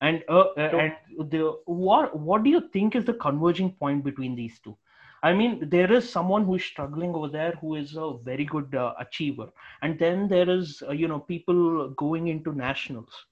And 0.00 0.24
uh, 0.28 0.52
and 0.56 0.94
the 1.30 1.56
what 1.66 2.18
what 2.18 2.42
do 2.42 2.50
you 2.50 2.68
think 2.72 2.96
is 2.96 3.04
the 3.04 3.14
converging 3.14 3.72
point 3.76 4.04
between 4.04 4.34
these 4.34 4.58
two 4.60 4.76
I 5.22 5.32
mean, 5.32 5.68
there 5.68 5.92
is 5.92 6.08
someone 6.10 6.44
who 6.44 6.56
is 6.56 6.64
struggling 6.64 7.14
over 7.14 7.28
there 7.28 7.52
who 7.60 7.76
is 7.76 7.94
a 7.96 8.14
very 8.24 8.44
good 8.44 8.74
uh, 8.74 8.94
achiever, 8.98 9.48
and 9.80 9.98
then 9.98 10.26
there 10.26 10.50
is 10.50 10.82
uh, 10.88 10.92
you 10.92 11.06
know 11.06 11.20
people 11.20 11.90
going 11.90 12.26
into 12.26 12.52
nationals, 12.52 13.26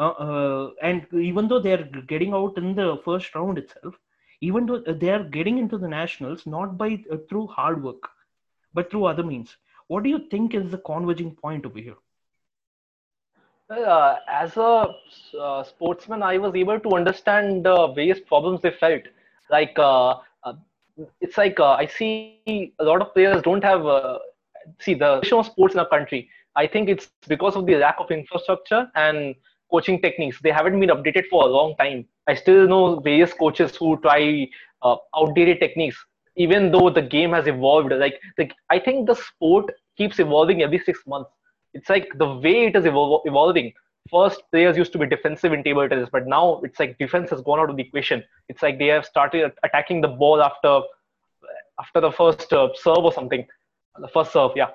uh, 0.00 0.08
uh 0.08 0.70
and 0.82 1.06
even 1.12 1.46
though 1.46 1.60
they 1.60 1.72
are 1.72 1.84
getting 2.08 2.34
out 2.34 2.58
in 2.58 2.74
the 2.74 3.00
first 3.04 3.32
round 3.36 3.58
itself, 3.58 3.94
even 4.40 4.66
though 4.66 4.80
they 4.80 5.10
are 5.10 5.22
getting 5.22 5.58
into 5.58 5.78
the 5.78 5.88
nationals 5.88 6.46
not 6.46 6.76
by 6.76 6.98
uh, 7.12 7.16
through 7.28 7.46
hard 7.46 7.80
work, 7.82 8.10
but 8.74 8.90
through 8.90 9.04
other 9.04 9.22
means. 9.22 9.56
What 9.86 10.02
do 10.02 10.10
you 10.10 10.28
think 10.30 10.54
is 10.54 10.70
the 10.70 10.78
converging 10.78 11.34
point 11.36 11.64
over 11.66 11.78
here? 11.78 11.96
Uh, 13.68 14.16
as 14.28 14.56
a 14.56 14.94
sportsman, 15.64 16.24
I 16.24 16.38
was 16.38 16.54
able 16.56 16.80
to 16.80 16.96
understand 16.96 17.64
the 17.64 17.86
various 17.88 18.18
problems 18.18 18.60
they 18.62 18.72
felt. 18.72 19.02
Like 19.48 19.78
it's 21.20 21.36
like 21.36 21.58
uh, 21.60 21.72
I 21.72 21.86
see 21.86 22.44
a 22.48 22.84
lot 22.84 23.00
of 23.00 23.12
players 23.14 23.42
don't 23.42 23.62
have 23.64 23.86
uh, 23.86 24.18
see 24.80 24.94
the 24.94 25.22
sports 25.44 25.74
in 25.74 25.80
our 25.80 25.88
country. 25.88 26.28
I 26.56 26.66
think 26.66 26.88
it's 26.88 27.08
because 27.28 27.56
of 27.56 27.66
the 27.66 27.76
lack 27.76 27.96
of 27.98 28.10
infrastructure 28.10 28.88
and 28.94 29.34
coaching 29.70 30.00
techniques. 30.00 30.40
They 30.42 30.50
haven't 30.50 30.78
been 30.78 30.90
updated 30.90 31.24
for 31.30 31.44
a 31.44 31.46
long 31.46 31.74
time. 31.76 32.06
I 32.26 32.34
still 32.34 32.66
know 32.66 32.98
various 33.00 33.32
coaches 33.32 33.76
who 33.76 33.98
try 34.00 34.48
uh, 34.82 34.96
outdated 35.16 35.60
techniques, 35.60 35.96
even 36.36 36.70
though 36.70 36.90
the 36.90 37.02
game 37.02 37.32
has 37.32 37.46
evolved. 37.46 37.92
Like, 37.92 38.20
like 38.38 38.54
I 38.70 38.78
think 38.78 39.06
the 39.06 39.14
sport 39.14 39.72
keeps 39.96 40.18
evolving 40.18 40.62
every 40.62 40.78
six 40.78 41.00
months. 41.06 41.30
It's 41.74 41.88
like 41.88 42.08
the 42.18 42.34
way 42.36 42.66
it 42.66 42.76
is 42.76 42.84
evol- 42.84 43.20
evolving 43.24 43.72
first 44.08 44.42
players 44.50 44.76
used 44.76 44.92
to 44.92 44.98
be 44.98 45.06
defensive 45.06 45.52
in 45.52 45.62
table 45.62 45.88
tennis, 45.88 46.08
but 46.10 46.26
now 46.26 46.60
it's 46.64 46.78
like 46.78 46.96
defense 46.98 47.30
has 47.30 47.40
gone 47.42 47.58
out 47.58 47.70
of 47.70 47.76
the 47.76 47.82
equation. 47.82 48.22
It's 48.48 48.62
like 48.62 48.78
they 48.78 48.86
have 48.86 49.04
started 49.04 49.52
attacking 49.62 50.00
the 50.00 50.08
ball 50.08 50.42
after 50.42 50.82
after 51.80 52.00
the 52.00 52.12
first 52.12 52.52
uh, 52.52 52.68
serve 52.74 52.98
or 52.98 53.12
something, 53.12 53.46
the 53.98 54.08
first 54.08 54.32
serve, 54.32 54.52
yeah. 54.54 54.70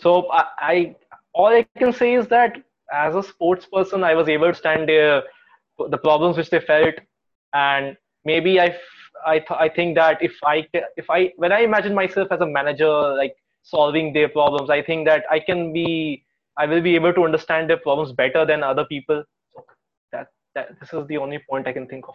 So 0.00 0.30
I, 0.32 0.44
I, 0.58 0.96
all 1.32 1.46
I 1.46 1.66
can 1.78 1.92
say 1.92 2.14
is 2.14 2.26
that 2.28 2.56
as 2.92 3.14
a 3.14 3.22
sports 3.22 3.66
person, 3.72 4.02
I 4.02 4.14
was 4.14 4.28
able 4.28 4.48
to 4.48 4.54
stand 4.54 4.88
there, 4.88 5.22
the 5.78 5.98
problems 5.98 6.36
which 6.36 6.50
they 6.50 6.60
felt, 6.60 6.94
and 7.54 7.96
maybe 8.24 8.60
I, 8.60 8.76
I, 9.26 9.38
th- 9.38 9.50
I 9.50 9.68
think 9.68 9.94
that 9.96 10.22
if 10.22 10.32
I, 10.44 10.66
if 10.96 11.08
I, 11.08 11.32
when 11.36 11.52
I 11.52 11.60
imagine 11.60 11.94
myself 11.94 12.28
as 12.32 12.40
a 12.40 12.46
manager, 12.46 12.90
like 13.14 13.36
solving 13.62 14.12
their 14.12 14.28
problems, 14.28 14.70
I 14.70 14.82
think 14.82 15.06
that 15.06 15.24
I 15.30 15.38
can 15.40 15.72
be 15.72 16.24
I 16.58 16.66
will 16.66 16.80
be 16.80 16.94
able 16.96 17.12
to 17.14 17.24
understand 17.24 17.70
their 17.70 17.78
problems 17.78 18.12
better 18.12 18.44
than 18.44 18.62
other 18.62 18.84
people. 18.84 19.22
So 19.54 19.64
that, 20.12 20.28
that 20.54 20.80
this 20.80 20.92
is 20.92 21.06
the 21.06 21.16
only 21.18 21.38
point 21.48 21.66
I 21.68 21.72
can 21.72 21.86
think 21.86 22.08
of. 22.08 22.14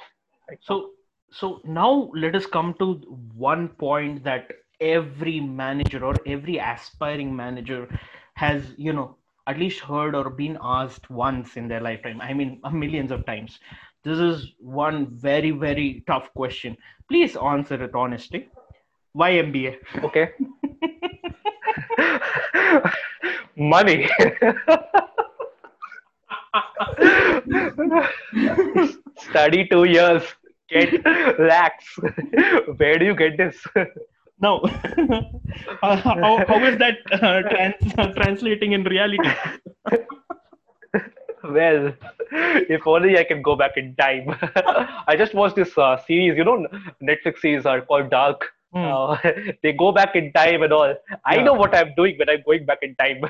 Right. 0.50 0.60
So 0.62 0.92
so 1.32 1.62
now 1.64 2.12
let 2.14 2.36
us 2.36 2.46
come 2.46 2.76
to 2.80 2.94
one 3.34 3.70
point 3.70 4.24
that 4.24 4.52
every 4.80 5.40
manager 5.40 6.04
or 6.06 6.16
every 6.28 6.58
aspiring 6.58 7.36
manager 7.36 7.88
has 8.36 8.74
you 8.78 8.94
know 8.94 9.16
at 9.48 9.58
least 9.58 9.80
heard 9.80 10.16
or 10.16 10.30
been 10.30 10.58
asked 10.62 11.10
once 11.10 11.58
in 11.58 11.68
their 11.68 11.82
lifetime. 11.82 12.22
I 12.22 12.34
mean 12.34 12.60
uh, 12.64 12.70
millions 12.70 13.12
of 13.12 13.26
times. 13.26 13.60
This 14.04 14.20
is 14.20 14.52
one 14.60 15.08
very 15.08 15.52
very 15.52 16.04
tough 16.08 16.30
question. 16.36 16.78
Please 17.10 17.36
answer 17.38 17.82
it 17.84 17.96
honestly. 17.96 18.50
Why 19.14 19.32
mba 19.32 19.78
okay 20.04 20.30
money. 23.58 24.10
Study 29.18 29.68
two 29.68 29.84
years, 29.86 30.24
get 30.70 30.94
lakhs. 31.40 32.00
Where 32.78 32.98
do 33.00 33.06
you 33.06 33.16
get 33.16 33.38
this? 33.38 33.56
No. 34.42 34.58
uh, 35.84 35.96
how, 35.98 36.46
how 36.48 36.64
is 36.66 36.78
that 36.80 36.98
uh, 37.12 37.42
trans- 37.50 37.94
uh, 37.98 38.08
translating 38.14 38.74
in 38.74 38.84
reality? 38.84 39.30
well, 41.44 41.94
if 42.32 42.88
only 42.88 43.18
I 43.18 43.24
can 43.24 43.42
go 43.42 43.56
back 43.56 43.78
in 43.78 43.96
time. 43.96 44.36
I 45.08 45.16
just 45.18 45.34
watched 45.34 45.56
this 45.56 45.78
uh, 45.78 45.98
series, 46.06 46.38
you 46.38 46.44
know, 46.44 46.66
Netflix 47.02 47.40
series 47.40 47.66
are 47.66 47.82
called 47.82 48.10
Dark. 48.10 48.53
Mm. 48.76 48.90
Uh, 48.90 49.52
they 49.64 49.72
go 49.74 49.92
back 49.92 50.16
in 50.16 50.32
time 50.34 50.64
and 50.64 50.74
all. 50.74 50.96
I 51.26 51.38
know 51.42 51.54
what 51.54 51.76
I'm 51.76 51.94
doing 51.96 52.18
when 52.18 52.30
I'm 52.30 52.42
going 52.46 52.66
back 52.66 52.80
in 52.82 52.96
time. 52.96 53.22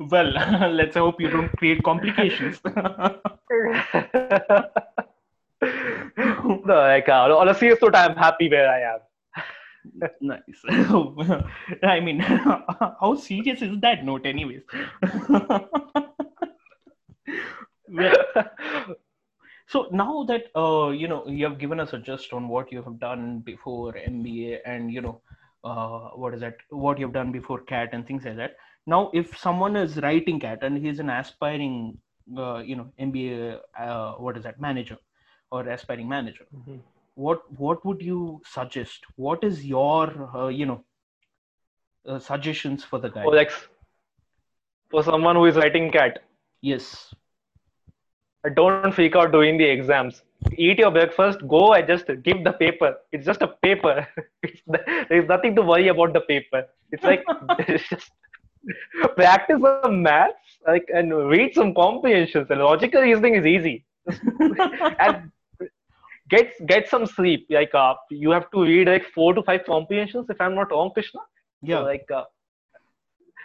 well, 0.10 0.30
let's 0.72 0.96
hope 0.96 1.20
you 1.20 1.30
don't 1.30 1.56
create 1.56 1.82
complications. 1.82 2.60
no, 2.64 2.80
like 6.66 7.08
uh, 7.08 7.36
on 7.36 7.48
a 7.48 7.54
serious 7.54 7.80
note, 7.80 7.94
I'm 7.94 8.16
happy 8.16 8.50
where 8.50 8.68
I 8.68 8.80
am. 8.94 9.00
nice. 10.20 10.62
I 11.82 12.00
mean, 12.00 12.20
how 12.20 13.16
serious 13.18 13.62
is 13.62 13.80
that 13.80 14.04
note, 14.04 14.26
anyways? 14.26 14.62
well, 17.88 18.14
so 19.70 19.86
now 19.92 20.24
that 20.30 20.44
uh, 20.56 20.90
you 20.90 21.08
know 21.08 21.22
you 21.26 21.44
have 21.48 21.58
given 21.58 21.80
us 21.80 21.92
a 21.92 21.98
gist 21.98 22.32
on 22.32 22.48
what 22.48 22.72
you 22.72 22.82
have 22.82 22.98
done 23.00 23.40
before 23.40 23.92
MBA, 23.96 24.60
and 24.66 24.92
you 24.92 25.00
know 25.00 25.20
uh, 25.64 26.10
what 26.22 26.34
is 26.34 26.40
that 26.40 26.56
what 26.70 26.98
you've 26.98 27.12
done 27.12 27.32
before 27.32 27.60
cat 27.62 27.90
and 27.92 28.06
things 28.06 28.24
like 28.24 28.36
that 28.36 28.56
now 28.86 29.10
if 29.14 29.36
someone 29.38 29.76
is 29.76 29.98
writing 29.98 30.40
cat 30.40 30.62
and 30.62 30.78
he's 30.84 30.98
an 31.00 31.10
aspiring 31.10 31.98
uh, 32.38 32.58
you 32.58 32.76
know 32.76 32.88
mba 33.00 33.60
uh, 33.78 34.12
what 34.14 34.36
is 34.36 34.44
that 34.44 34.60
manager 34.60 34.98
or 35.50 35.68
aspiring 35.68 36.08
manager 36.08 36.46
Mhm. 36.56 36.80
what 37.14 37.42
what 37.60 37.84
would 37.84 38.02
you 38.02 38.40
suggest? 38.46 39.04
What 39.16 39.44
is 39.44 39.64
your 39.66 40.06
uh, 40.36 40.48
you 40.48 40.66
know 40.66 40.84
uh, 42.08 42.18
suggestions 42.18 42.84
for 42.84 42.98
the 42.98 43.08
guy? 43.08 43.24
Oh, 43.24 43.30
like 43.30 43.50
for 44.90 45.02
someone 45.02 45.36
who 45.36 45.46
is 45.46 45.56
writing 45.56 45.90
cat, 45.90 46.20
yes 46.62 47.14
don't 48.48 48.92
freak 48.92 49.16
out 49.16 49.32
doing 49.32 49.58
the 49.58 49.64
exams. 49.64 50.22
Eat 50.56 50.78
your 50.78 50.90
breakfast, 50.90 51.46
go 51.46 51.74
and 51.74 51.86
just 51.86 52.06
give 52.22 52.42
the 52.44 52.52
paper. 52.52 52.96
It's 53.12 53.26
just 53.26 53.42
a 53.42 53.48
paper. 53.48 54.06
There's 55.08 55.28
nothing 55.28 55.54
to 55.56 55.62
worry 55.62 55.88
about 55.88 56.14
the 56.14 56.22
paper. 56.22 56.64
It's 56.90 57.04
like 57.04 57.22
it's 57.60 57.88
just 57.88 58.10
practice 59.16 59.60
some 59.60 60.02
maths, 60.02 60.58
like 60.66 60.88
and 60.94 61.14
read 61.28 61.54
some 61.54 61.74
comprehensions. 61.74 62.46
And 62.50 62.60
logical 62.60 63.02
reasoning 63.02 63.34
is 63.34 63.46
easy. 63.46 63.84
and 64.98 65.30
get 66.30 66.54
get 66.66 66.88
some 66.88 67.06
sleep. 67.06 67.46
Like 67.50 67.74
uh, 67.74 67.94
you 68.10 68.30
have 68.30 68.50
to 68.52 68.62
read 68.62 68.88
like 68.88 69.04
four 69.14 69.34
to 69.34 69.42
five 69.42 69.64
comprehensions, 69.66 70.30
if 70.30 70.40
I'm 70.40 70.54
not 70.54 70.70
wrong, 70.70 70.90
Krishna. 70.94 71.20
yeah 71.62 71.80
So, 71.80 71.84
like 71.84 72.10
uh, 72.10 72.24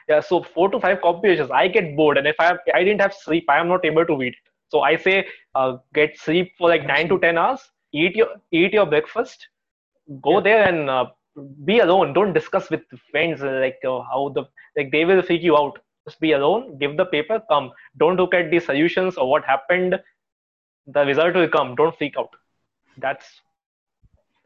yeah, 0.07 0.21
so 0.21 0.43
four 0.43 0.69
to 0.69 0.79
five 0.79 1.01
comprehensions. 1.01 1.51
I 1.51 1.67
get 1.67 1.95
bored, 1.95 2.17
and 2.17 2.27
if 2.27 2.35
I 2.39 2.57
I 2.73 2.83
didn't 2.83 3.01
have 3.01 3.13
sleep, 3.13 3.49
I 3.49 3.59
am 3.59 3.67
not 3.67 3.83
able 3.83 4.05
to 4.05 4.17
read. 4.17 4.35
So 4.75 4.91
I 4.91 4.97
say, 4.97 5.27
uh, 5.55 5.77
get 5.93 6.17
sleep 6.17 6.53
for 6.57 6.69
like 6.69 6.85
nine 6.85 7.09
to 7.09 7.19
ten 7.19 7.37
hours. 7.37 7.71
Eat 7.93 8.15
your 8.15 8.29
eat 8.51 8.73
your 8.73 8.85
breakfast. 8.85 9.47
Go 10.21 10.39
Yeah. 10.39 10.41
there 10.41 10.63
and 10.67 10.89
uh, 10.89 11.05
be 11.65 11.79
alone. 11.79 12.13
Don't 12.13 12.33
discuss 12.33 12.69
with 12.69 12.83
friends 13.11 13.43
uh, 13.43 13.59
like 13.65 13.79
uh, 13.85 14.01
how 14.11 14.29
the 14.35 14.43
like 14.77 14.91
they 14.91 15.05
will 15.05 15.21
freak 15.21 15.41
you 15.43 15.57
out. 15.57 15.79
Just 16.07 16.19
be 16.19 16.33
alone. 16.33 16.77
Give 16.79 16.97
the 16.97 17.05
paper. 17.05 17.41
Come. 17.49 17.71
Don't 17.97 18.17
look 18.17 18.33
at 18.33 18.51
the 18.51 18.59
solutions 18.59 19.17
or 19.17 19.29
what 19.29 19.45
happened. 19.45 19.99
The 20.87 21.05
result 21.05 21.35
will 21.35 21.49
come. 21.49 21.75
Don't 21.75 21.97
freak 21.97 22.17
out. 22.17 22.35
That's 22.97 23.41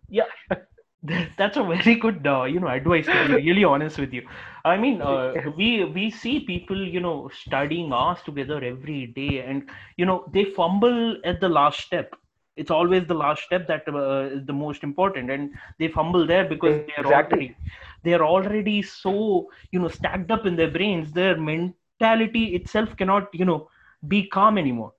yeah 0.10 0.26
that's 1.38 1.58
a 1.58 1.64
very 1.64 1.96
good 1.96 2.26
uh, 2.28 2.44
you 2.44 2.60
know 2.60 2.68
advice 2.68 3.08
to 3.10 3.18
be 3.18 3.36
really 3.36 3.64
honest 3.64 3.98
with 4.00 4.14
you 4.14 4.22
i 4.66 4.76
mean 4.78 5.02
uh, 5.02 5.34
we 5.58 5.84
we 5.98 6.10
see 6.10 6.40
people 6.52 6.82
you 6.96 7.00
know 7.00 7.30
studying 7.42 7.92
hours 7.94 8.22
together 8.26 8.58
every 8.64 9.08
day 9.20 9.40
and 9.40 9.64
you 9.98 10.06
know 10.06 10.24
they 10.34 10.44
fumble 10.46 11.18
at 11.26 11.40
the 11.42 11.50
last 11.50 11.80
step 11.82 12.16
it's 12.56 12.72
always 12.72 13.06
the 13.08 13.14
last 13.24 13.44
step 13.44 13.68
that 13.68 13.84
uh, 13.88 14.22
is 14.38 14.46
the 14.46 14.54
most 14.64 14.84
important 14.84 15.30
and 15.32 15.50
they 15.80 15.88
fumble 15.88 16.26
there 16.28 16.46
because 16.54 16.78
they're 16.88 17.08
Exactly. 17.08 17.16
already 17.16 17.56
they're 18.04 18.26
already 18.26 18.82
so 18.82 19.48
you 19.72 19.80
know 19.80 19.88
stacked 19.88 20.32
up 20.32 20.46
in 20.46 20.56
their 20.56 20.72
brains 20.78 21.14
their 21.14 21.38
mentality 21.38 22.46
itself 22.60 22.96
cannot 22.98 23.28
you 23.34 23.46
know 23.46 23.68
be 24.08 24.28
calm 24.28 24.58
anymore 24.58 24.92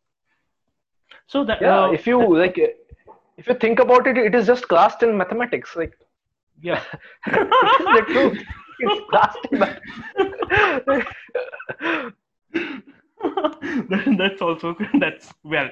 so 1.26 1.44
that 1.44 1.64
yeah. 1.64 1.68
uh, 1.68 1.88
if 1.92 2.06
you 2.06 2.18
like, 2.38 2.56
if 3.36 3.46
you 3.46 3.54
think 3.54 3.78
about 3.78 4.06
it, 4.06 4.16
it 4.16 4.34
is 4.34 4.46
just 4.46 4.68
classed 4.68 5.02
in 5.02 5.16
mathematics. 5.16 5.76
Like 5.76 5.94
yeah 6.60 6.82
the 7.26 8.04
truth. 8.08 8.38
It's 8.80 9.10
classed 9.10 9.38
in 9.50 9.58
mathematics. 9.58 11.12
that's 14.18 14.40
also 14.40 14.74
that's 14.98 15.32
well 15.44 15.68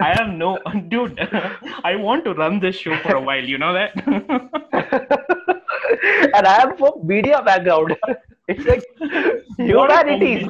i 0.00 0.12
have 0.18 0.28
no 0.28 0.58
dude 0.88 1.16
i 1.84 1.94
want 1.94 2.24
to 2.24 2.34
run 2.34 2.58
this 2.58 2.74
show 2.74 2.96
for 2.98 3.14
a 3.14 3.20
while 3.20 3.44
you 3.44 3.56
know 3.56 3.72
that 3.72 3.92
and 6.34 6.46
I 6.46 6.62
am 6.62 6.76
from 6.76 7.06
media 7.06 7.42
background. 7.42 7.96
It's 8.48 8.64
like 8.64 8.82
humanities. 9.58 10.46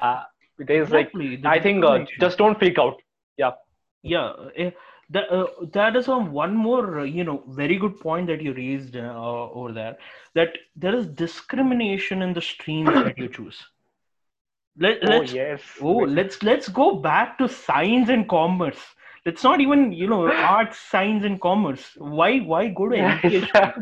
uh, 0.00 0.22
there's 0.58 0.90
like 0.90 1.12
the 1.12 1.38
I 1.44 1.58
think 1.60 1.84
uh, 1.84 2.00
just 2.20 2.38
don't 2.38 2.58
freak 2.58 2.78
out. 2.78 3.00
Yeah. 3.38 3.52
yeah 4.02 4.32
eh, 4.56 4.70
that 5.10 5.30
uh, 5.30 5.46
that 5.72 5.96
is 5.96 6.08
one 6.08 6.54
more 6.54 7.00
uh, 7.00 7.04
you 7.04 7.24
know 7.24 7.42
very 7.48 7.76
good 7.76 8.00
point 8.00 8.26
that 8.28 8.42
you 8.42 8.52
raised 8.54 8.96
uh, 8.96 9.48
over 9.58 9.72
there 9.72 9.96
that 10.34 10.50
there 10.76 10.94
is 10.94 11.06
discrimination 11.06 12.22
in 12.22 12.32
the 12.34 12.42
streams 12.42 13.02
that 13.02 13.18
you 13.18 13.28
choose 13.28 13.75
Let, 14.78 15.02
Oh 15.02 15.20
let's 15.20 15.34
yes. 15.34 15.62
oh 15.80 15.98
let's 16.18 16.42
let's 16.42 16.68
go 16.68 16.96
back 16.96 17.38
to 17.38 17.48
science 17.48 18.08
and 18.08 18.28
commerce 18.28 18.94
let's 19.26 19.42
not 19.44 19.60
even 19.60 19.92
you 19.92 20.06
know 20.06 20.34
arts 20.40 20.78
science 20.78 21.24
and 21.24 21.40
commerce 21.40 21.94
why 21.98 22.38
why 22.38 22.68
go 22.68 22.88
to 22.88 22.96
Yeah, 22.96 23.10
education. 23.10 23.72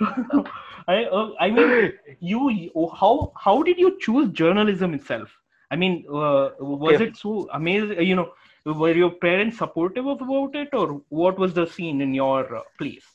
I 0.88 1.04
uh, 1.04 1.30
I 1.40 1.50
mean 1.50 1.92
you 2.20 2.70
how 3.00 3.32
how 3.36 3.62
did 3.62 3.78
you 3.78 3.96
choose 4.00 4.30
journalism 4.30 4.94
itself? 4.94 5.36
I 5.70 5.76
mean, 5.76 6.04
uh, 6.12 6.50
was 6.60 7.00
Okay. 7.00 7.08
it 7.08 7.16
so 7.16 7.48
amazing? 7.52 8.00
You 8.02 8.16
know, 8.16 8.28
were 8.66 8.92
your 8.92 9.10
parents 9.12 9.58
supportive 9.58 10.06
of 10.06 10.20
about 10.20 10.54
it, 10.56 10.68
or 10.74 11.02
what 11.08 11.38
was 11.38 11.54
the 11.54 11.66
scene 11.66 12.00
in 12.00 12.14
your 12.14 12.56
uh, 12.56 12.62
place? 12.78 13.06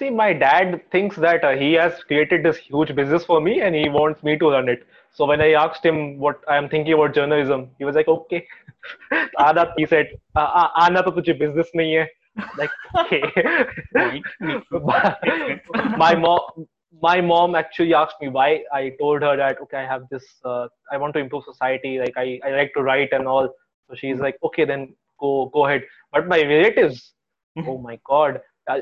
see 0.00 0.10
my 0.10 0.32
dad 0.32 0.80
thinks 0.92 1.16
that 1.24 1.44
uh, 1.44 1.56
he 1.62 1.72
has 1.74 1.92
created 2.04 2.44
this 2.44 2.56
huge 2.68 2.94
business 3.00 3.24
for 3.30 3.40
me 3.48 3.54
and 3.60 3.74
he 3.74 3.88
wants 3.88 4.22
me 4.22 4.38
to 4.38 4.46
run 4.56 4.68
it. 4.74 4.86
So 5.18 5.26
when 5.26 5.40
i 5.44 5.48
asked 5.60 5.84
him 5.90 5.96
what 6.24 6.36
i 6.54 6.56
am 6.56 6.66
thinking 6.72 6.94
about 6.96 7.14
journalism 7.14 7.60
he 7.78 7.84
was 7.84 7.96
like 8.00 8.10
okay. 8.16 8.40
Aadha 9.44 9.62
he 9.76 9.84
said 9.92 10.06
aana 10.42 11.00
to 11.06 11.10
tujhe 11.16 11.32
business 11.44 11.72
nahi 11.80 11.94
hai. 12.00 12.08
Like 12.60 12.74
okay. 13.02 13.22
My 16.04 16.12
mom 16.26 16.42
my 17.02 17.18
mom 17.32 17.50
actually 17.54 17.94
asked 17.94 18.18
me 18.22 18.28
why 18.36 18.48
i 18.78 18.80
told 19.00 19.18
her 19.26 19.34
that 19.40 19.60
okay 19.64 19.76
i 19.80 19.86
have 19.90 20.02
this 20.14 20.24
uh, 20.44 20.64
i 20.92 20.96
want 21.02 21.12
to 21.16 21.20
improve 21.24 21.44
society 21.44 21.92
like 22.00 22.16
I, 22.22 22.24
I 22.46 22.48
like 22.56 22.72
to 22.74 22.82
write 22.82 23.12
and 23.18 23.28
all. 23.28 23.46
So 23.88 23.94
she's 24.00 24.16
hmm. 24.16 24.24
like 24.28 24.38
okay 24.50 24.64
then 24.64 24.82
go 25.20 25.30
go 25.54 25.60
ahead. 25.66 25.82
But 26.12 26.22
my 26.34 26.40
relatives 26.54 26.98
hmm. 27.56 27.68
oh 27.68 27.78
my 27.78 27.96
god 28.12 28.32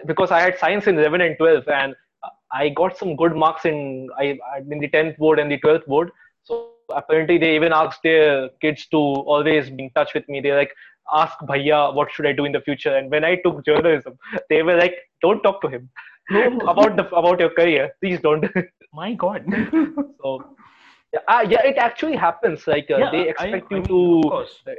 because 0.06 0.30
I 0.30 0.40
had 0.40 0.58
science 0.58 0.86
in 0.86 0.98
11 0.98 1.20
and 1.20 1.36
12, 1.38 1.68
and 1.68 1.94
uh, 2.22 2.28
I 2.52 2.68
got 2.70 2.96
some 2.96 3.16
good 3.16 3.34
marks 3.36 3.64
in 3.64 4.08
I 4.18 4.38
in 4.70 4.78
the 4.78 4.88
10th 4.88 5.16
board 5.18 5.38
and 5.38 5.50
the 5.50 5.58
12th 5.58 5.86
board. 5.86 6.10
So 6.44 6.70
apparently 6.94 7.38
they 7.38 7.54
even 7.54 7.72
asked 7.72 8.00
their 8.02 8.48
kids 8.60 8.86
to 8.86 8.96
always 8.96 9.70
be 9.70 9.84
in 9.84 9.90
touch 9.90 10.14
with 10.14 10.28
me. 10.28 10.40
They're 10.40 10.56
like, 10.56 10.72
ask 11.12 11.38
Bhaiya 11.40 11.94
what 11.94 12.10
should 12.12 12.26
I 12.26 12.32
do 12.32 12.44
in 12.44 12.52
the 12.52 12.60
future. 12.60 12.94
And 12.96 13.10
when 13.10 13.24
I 13.24 13.36
took 13.44 13.64
journalism, 13.64 14.18
they 14.50 14.62
were 14.62 14.76
like, 14.76 14.94
don't 15.22 15.42
talk 15.42 15.60
to 15.62 15.68
him 15.68 15.88
about 16.68 16.96
the 16.96 17.06
about 17.14 17.40
your 17.40 17.50
career. 17.50 17.90
Please 18.02 18.20
don't. 18.20 18.44
My 18.92 19.12
God. 19.14 19.44
so 20.22 20.56
yeah, 21.12 21.20
uh, 21.28 21.44
yeah, 21.48 21.62
it 21.64 21.76
actually 21.76 22.16
happens. 22.16 22.66
Like 22.66 22.90
uh, 22.90 22.98
Yeah, 22.98 23.10
they 23.10 23.28
expect 23.28 23.66
I 23.72 23.74
you 23.76 23.82
mean, 23.82 23.88
to. 23.88 24.20
of 24.24 24.30
course. 24.30 24.54
uh, 24.66 24.72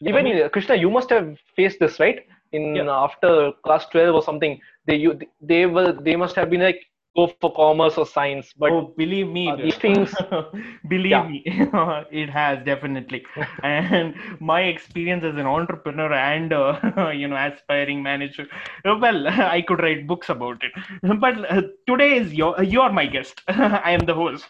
even 0.00 0.20
I 0.20 0.22
mean- 0.22 0.42
uh, 0.42 0.48
Krishna, 0.48 0.74
you 0.74 0.90
must 0.90 1.10
have 1.10 1.36
faced 1.56 1.78
this, 1.78 2.00
right? 2.00 2.26
In 2.52 2.76
Yeah. 2.76 2.84
after 2.86 3.52
class 3.64 3.86
twelve 3.88 4.14
or 4.14 4.22
something, 4.22 4.60
they 4.86 4.96
you 4.96 5.18
they 5.40 5.66
will 5.66 5.92
they 6.00 6.16
must 6.16 6.36
have 6.36 6.50
been 6.50 6.62
like 6.62 6.80
go 7.16 7.26
for 7.26 7.52
commerce 7.52 7.96
or 7.98 8.06
science, 8.06 8.52
but 8.54 8.72
oh, 8.72 8.94
believe 8.96 9.28
me, 9.28 9.50
uh, 9.50 9.56
these 9.56 9.76
things. 9.76 10.12
believe 10.88 11.24
me, 11.24 11.42
it 12.10 12.28
has 12.30 12.64
definitely. 12.64 13.24
and 13.62 14.14
my 14.40 14.62
experience 14.62 15.24
as 15.24 15.34
an 15.36 15.46
entrepreneur 15.46 16.12
and 16.12 16.52
uh, 16.52 17.10
you 17.14 17.28
know 17.28 17.36
aspiring 17.36 18.02
manager, 18.02 18.46
well, 18.84 19.26
I 19.28 19.62
could 19.62 19.80
write 19.80 20.06
books 20.06 20.28
about 20.30 20.62
it. 20.62 20.72
But 21.20 21.50
uh, 21.50 21.62
today 21.88 22.16
is 22.16 22.32
your 22.34 22.62
you 22.62 22.80
are 22.80 22.92
my 22.92 23.06
guest. 23.06 23.42
I 23.48 23.90
am 23.92 24.00
the 24.06 24.14
host. 24.14 24.46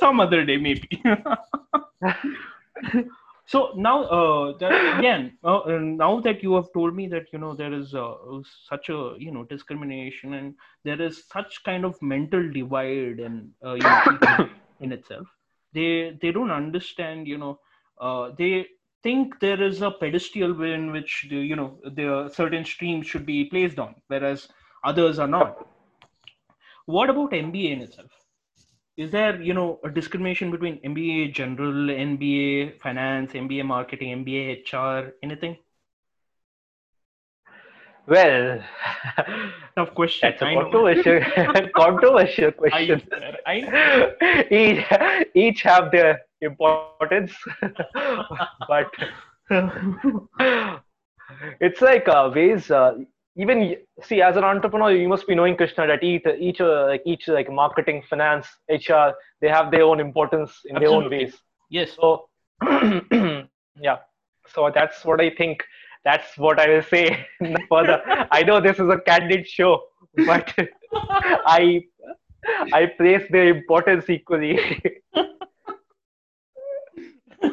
Some 0.00 0.20
other 0.20 0.44
day, 0.44 0.56
maybe. 0.56 1.02
So 3.48 3.72
now 3.76 4.04
uh, 4.04 4.56
that, 4.58 4.98
again 4.98 5.38
uh, 5.42 5.60
uh, 5.60 5.78
now 5.78 6.20
that 6.20 6.42
you 6.42 6.54
have 6.54 6.70
told 6.74 6.94
me 6.94 7.06
that 7.08 7.26
you 7.32 7.38
know 7.38 7.54
there 7.54 7.72
is 7.72 7.94
uh, 7.94 8.14
such 8.68 8.90
a 8.90 9.14
you 9.18 9.32
know 9.32 9.44
discrimination 9.44 10.34
and 10.34 10.54
there 10.84 11.00
is 11.00 11.24
such 11.32 11.62
kind 11.64 11.84
of 11.86 12.00
mental 12.02 12.50
divide 12.52 13.20
and 13.20 13.50
uh, 13.64 13.72
you 13.72 13.80
know, 14.38 14.48
in 14.80 14.92
itself 14.92 15.26
they 15.72 16.16
they 16.20 16.30
don't 16.30 16.50
understand 16.50 17.26
you 17.26 17.38
know 17.38 17.58
uh, 18.00 18.30
they 18.36 18.66
think 19.02 19.40
there 19.40 19.62
is 19.62 19.80
a 19.80 19.90
pedestal 19.90 20.62
in 20.62 20.92
which 20.92 21.26
the, 21.30 21.36
you 21.36 21.56
know 21.56 21.78
the 21.84 22.30
certain 22.34 22.64
streams 22.64 23.06
should 23.06 23.24
be 23.24 23.44
placed 23.46 23.78
on 23.78 23.94
whereas 24.08 24.48
others 24.84 25.18
are 25.18 25.28
not. 25.28 25.66
What 26.86 27.10
about 27.10 27.32
mba 27.32 27.72
in 27.72 27.82
itself 27.82 28.10
is 28.98 29.10
there 29.12 29.40
you 29.42 29.54
know 29.54 29.80
a 29.84 29.90
discrimination 29.90 30.50
between 30.50 30.78
mba 30.92 31.32
general 31.32 31.88
mba 32.08 32.78
finance 32.82 33.32
mba 33.32 33.64
marketing 33.64 34.24
mba 34.24 34.44
hr 34.72 35.12
anything 35.22 35.56
Well, 38.06 38.62
Tough 39.76 39.94
question. 39.94 40.30
that's 40.30 40.42
a 40.42 40.46
I 40.46 40.54
controversial, 40.54 41.20
controversial 41.76 42.48
I, 42.48 42.50
question. 42.50 43.02
I, 43.46 44.46
each, 44.50 44.84
each 45.34 45.62
have 45.62 45.90
their 45.92 46.20
importance, 46.40 47.34
but 48.68 48.90
it's 51.60 51.80
like 51.82 52.08
uh, 52.08 52.30
ways. 52.34 52.70
Uh, 52.70 52.94
even 53.38 53.76
see, 54.02 54.20
as 54.20 54.36
an 54.36 54.44
entrepreneur, 54.44 54.90
you 54.90 55.08
must 55.08 55.26
be 55.26 55.34
knowing 55.34 55.56
Krishna 55.56 55.86
that 55.86 56.02
each, 56.02 56.26
each, 56.38 56.60
uh, 56.60 56.86
like 56.86 57.02
each, 57.06 57.28
like 57.28 57.50
marketing, 57.50 58.02
finance, 58.10 58.48
HR, 58.68 59.10
they 59.40 59.48
have 59.48 59.70
their 59.70 59.84
own 59.84 60.00
importance 60.00 60.52
in 60.64 60.74
their 60.74 60.88
own 60.88 61.08
ways. 61.08 61.34
yes. 61.70 61.92
So, 61.92 62.28
yeah. 63.80 63.98
So 64.48 64.70
that's 64.74 65.04
what 65.04 65.20
I 65.20 65.30
think. 65.30 65.62
That's 66.04 66.36
what 66.36 66.58
I 66.58 66.68
will 66.68 66.82
say 66.82 67.26
further. 67.70 68.02
I 68.30 68.42
know 68.42 68.60
this 68.60 68.78
is 68.78 68.88
a 68.88 68.98
candid 68.98 69.46
show, 69.46 69.82
but 70.26 70.52
I 70.92 71.84
I 72.72 72.86
place 72.86 73.24
their 73.30 73.48
importance 73.48 74.08
equally. 74.08 74.58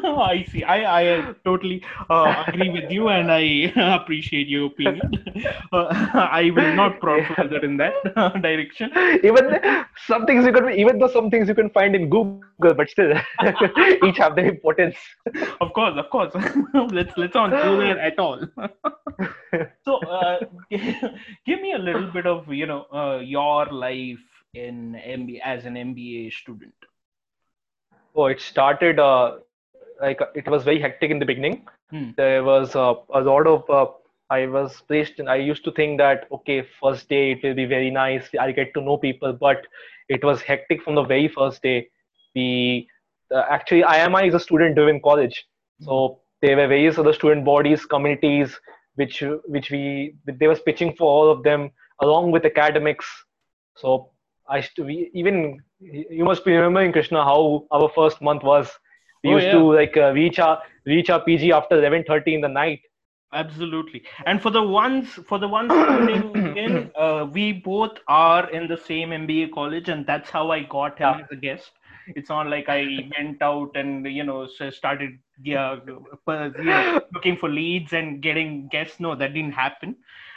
I 0.31 0.45
see. 0.51 0.63
I, 0.63 0.79
I 0.99 1.33
totally 1.43 1.83
uh, 2.09 2.43
agree 2.47 2.69
with 2.69 2.91
you, 2.91 3.09
and 3.09 3.31
I 3.31 3.73
appreciate 4.01 4.47
your 4.47 4.67
opinion. 4.67 5.11
Uh, 5.73 5.87
I 6.13 6.51
will 6.55 6.73
not 6.75 6.99
prod 7.01 7.25
further 7.35 7.57
in 7.57 7.75
that 7.77 7.93
direction. 8.41 8.89
even 9.23 9.59
some 10.07 10.25
things 10.25 10.45
you 10.45 10.53
can, 10.53 10.69
even 10.71 10.97
though 10.97 11.09
some 11.09 11.29
things 11.29 11.49
you 11.49 11.55
can 11.55 11.69
find 11.71 11.95
in 11.95 12.09
Google, 12.09 12.73
but 12.73 12.89
still, 12.89 13.11
each 14.05 14.17
have 14.17 14.35
their 14.35 14.45
importance. 14.45 14.95
Of 15.59 15.73
course, 15.73 15.97
of 15.97 16.09
course. 16.09 16.33
let's 16.91 17.17
let's 17.17 17.35
not 17.35 17.51
go 17.51 17.77
there 17.77 17.99
at 17.99 18.17
all. 18.17 18.39
so, 19.83 19.97
uh, 20.07 20.39
give 21.45 21.61
me 21.61 21.73
a 21.73 21.79
little 21.79 22.09
bit 22.11 22.25
of 22.25 22.47
you 22.53 22.65
know 22.65 22.85
uh, 22.93 23.19
your 23.19 23.65
life 23.65 24.23
in 24.53 24.93
MBA 24.93 25.41
as 25.43 25.65
an 25.65 25.75
MBA 25.75 26.31
student. 26.31 26.73
Oh, 28.15 28.27
it 28.27 28.39
started 28.39 28.99
uh, 28.99 29.39
like 30.01 30.19
it 30.35 30.47
was 30.47 30.63
very 30.63 30.79
hectic 30.79 31.11
in 31.11 31.19
the 31.19 31.25
beginning. 31.25 31.65
Hmm. 31.89 32.11
There 32.17 32.43
was 32.43 32.75
uh, 32.75 32.95
a 33.13 33.21
lot 33.21 33.47
of 33.47 33.69
uh, 33.69 33.91
I 34.29 34.47
was 34.47 34.81
placed 34.87 35.19
in. 35.19 35.27
I 35.27 35.35
used 35.35 35.63
to 35.65 35.71
think 35.71 35.99
that 35.99 36.27
okay, 36.31 36.65
first 36.81 37.09
day 37.09 37.31
it 37.31 37.43
will 37.43 37.53
be 37.53 37.65
very 37.65 37.91
nice. 37.91 38.27
I'll 38.39 38.53
get 38.53 38.73
to 38.73 38.81
know 38.81 38.97
people, 38.97 39.33
but 39.33 39.65
it 40.09 40.23
was 40.23 40.41
hectic 40.41 40.83
from 40.83 40.95
the 40.95 41.03
very 41.03 41.27
first 41.27 41.61
day. 41.61 41.89
We 42.33 42.87
uh, 43.33 43.43
actually 43.49 43.83
IMI 43.83 44.27
is 44.27 44.33
a 44.33 44.39
student-driven 44.39 45.01
college, 45.01 45.45
so 45.81 46.19
there 46.41 46.57
were 46.57 46.67
various 46.67 46.97
other 46.97 47.13
student 47.13 47.45
bodies, 47.45 47.85
communities, 47.85 48.59
which 48.95 49.23
which 49.45 49.71
we 49.71 50.15
they 50.25 50.47
was 50.47 50.59
pitching 50.59 50.95
for 50.95 51.05
all 51.05 51.31
of 51.31 51.43
them 51.43 51.71
along 52.01 52.31
with 52.31 52.45
academics. 52.45 53.05
So 53.77 54.11
I 54.49 54.67
we, 54.77 55.11
even 55.13 55.59
you 55.79 56.25
must 56.25 56.45
be 56.45 56.53
remembering 56.53 56.91
Krishna 56.91 57.23
how 57.23 57.67
our 57.71 57.89
first 57.89 58.21
month 58.21 58.43
was. 58.43 58.69
We 59.25 59.31
Oh, 59.31 59.37
used 59.37 59.49
yeah. 59.49 59.51
to 59.51 59.73
like 59.73 59.97
uh, 59.97 60.13
reach 60.13 60.39
our 60.39 60.61
reach 60.85 61.09
our 61.09 61.21
PG 61.23 61.51
after 61.51 61.77
11:30 61.77 62.35
in 62.35 62.41
the 62.41 62.49
night. 62.49 62.81
Absolutely. 63.33 64.03
And 64.25 64.41
for 64.41 64.49
the 64.51 64.63
ones 64.63 65.09
for 65.27 65.39
the 65.39 65.47
ones 65.47 65.79
tuning 65.87 66.51
in, 66.55 66.91
uh, 66.95 67.27
we 67.31 67.53
both 67.53 67.97
are 68.07 68.49
in 68.49 68.67
the 68.67 68.77
same 68.77 69.11
MBA 69.11 69.49
college, 69.53 69.89
and 69.89 70.05
that's 70.05 70.29
how 70.29 70.51
I 70.51 70.61
got 70.63 70.97
him 70.99 71.19
Yeah. 71.19 71.19
as 71.19 71.27
a 71.31 71.35
guest. 71.35 71.71
It's 72.15 72.29
not 72.29 72.47
like 72.47 72.69
I 72.69 73.09
went 73.17 73.41
out 73.41 73.75
and 73.75 74.05
you 74.07 74.23
know 74.23 74.47
started 74.47 75.19
yeah, 75.43 75.77
know, 75.85 76.05
looking 77.13 77.37
for 77.37 77.49
leads 77.49 77.93
and 77.93 78.21
getting 78.21 78.67
guests. 78.69 78.99
No, 78.99 79.15
that 79.15 79.33
didn't 79.33 79.53
happen. 79.53 79.95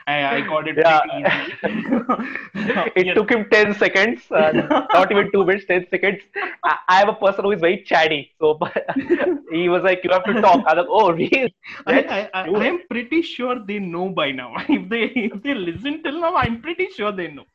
I, 0.09 0.37
I 0.37 0.41
got 0.53 0.69
it 0.69 0.77
Yeah. 0.79 1.01
It 3.01 3.07
Yes. 3.07 3.17
took 3.17 3.31
him 3.31 3.43
10 3.51 3.75
seconds, 3.75 4.23
uh, 4.31 4.53
not 4.95 5.11
even 5.13 5.31
two 5.33 5.45
minutes, 5.45 5.67
10 5.67 5.87
seconds. 5.91 6.21
I, 6.65 6.77
I 6.89 6.97
have 7.01 7.09
a 7.09 7.15
person 7.15 7.45
who 7.45 7.53
is 7.53 7.61
very 7.61 7.83
chatty, 7.91 8.21
so 8.41 8.59
he 9.53 9.69
was 9.69 9.83
like, 9.89 10.01
"You 10.05 10.11
have 10.17 10.25
to 10.31 10.35
talk." 10.41 10.65
I 10.67 10.75
was 10.75 10.81
like, 10.83 10.93
"Oh, 11.01 11.13
really?" 11.13 11.55
I, 11.87 11.99
I, 12.19 12.21
I, 12.43 12.67
am 12.71 12.81
pretty 12.91 13.23
sure 13.23 13.57
they 13.71 13.79
know 13.79 14.09
by 14.21 14.31
now. 14.33 14.51
If 14.79 14.89
they 14.95 15.03
if 15.29 15.43
they 15.43 15.55
listen 15.55 16.03
till 16.03 16.21
now, 16.27 16.35
I'm 16.45 16.61
pretty 16.67 16.89
sure 16.97 17.13
they 17.13 17.29
know. 17.39 17.47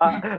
Uh, 0.00 0.38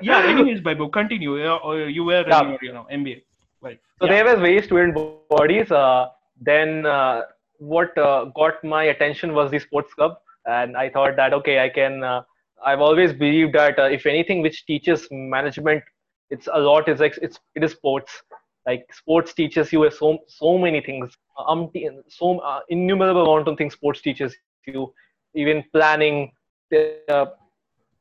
yeah. 0.00 0.22
Anyways, 0.32 0.60
Vaibhav, 0.60 0.92
continue. 0.92 1.42
Uh, 1.44 1.58
uh, 1.64 1.74
You 1.98 2.04
were 2.04 2.24
Yeah. 2.26 2.56
you 2.62 2.72
know 2.72 2.86
MBA. 2.90 3.22
Right. 3.62 3.78
So 3.98 4.06
yeah. 4.06 4.12
there 4.12 4.24
were 4.24 4.36
various 4.40 4.66
student 4.66 4.94
bodies. 4.94 5.70
Uh, 5.70 6.08
then 6.40 6.86
uh, 6.86 7.22
what 7.60 7.96
uh, 7.98 8.26
got 8.36 8.64
my 8.64 8.84
attention 8.84 9.34
was 9.34 9.50
the 9.52 9.60
sports 9.60 9.94
club, 9.94 10.14
and 10.46 10.76
I 10.76 10.90
thought 10.90 11.16
that 11.16 11.34
okay, 11.34 11.60
I 11.60 11.70
can. 11.70 12.04
Uh, 12.04 12.22
I've 12.64 12.80
always 12.80 13.12
believed 13.12 13.54
that 13.54 13.78
uh, 13.78 13.84
if 13.84 14.06
anything 14.06 14.42
which 14.42 14.66
teaches 14.66 15.08
management, 15.10 15.82
it's 16.30 16.48
a 16.52 16.60
lot. 16.60 16.88
Is 16.88 17.00
like 17.00 17.18
it's 17.22 17.40
it 17.54 17.64
is 17.64 17.72
sports. 17.72 18.22
Like 18.66 18.86
sports 18.92 19.34
teaches 19.34 19.72
you 19.72 19.90
so 19.90 20.18
so 20.28 20.58
many 20.58 20.80
things. 20.80 21.16
Um, 21.48 21.70
so 22.08 22.38
uh, 22.40 22.60
innumerable 22.68 23.24
amount 23.24 23.48
of 23.48 23.58
things 23.58 23.74
sports 23.74 24.02
teaches 24.02 24.34
you. 24.66 24.92
Even 25.34 25.64
planning, 25.72 26.32
uh, 26.74 27.26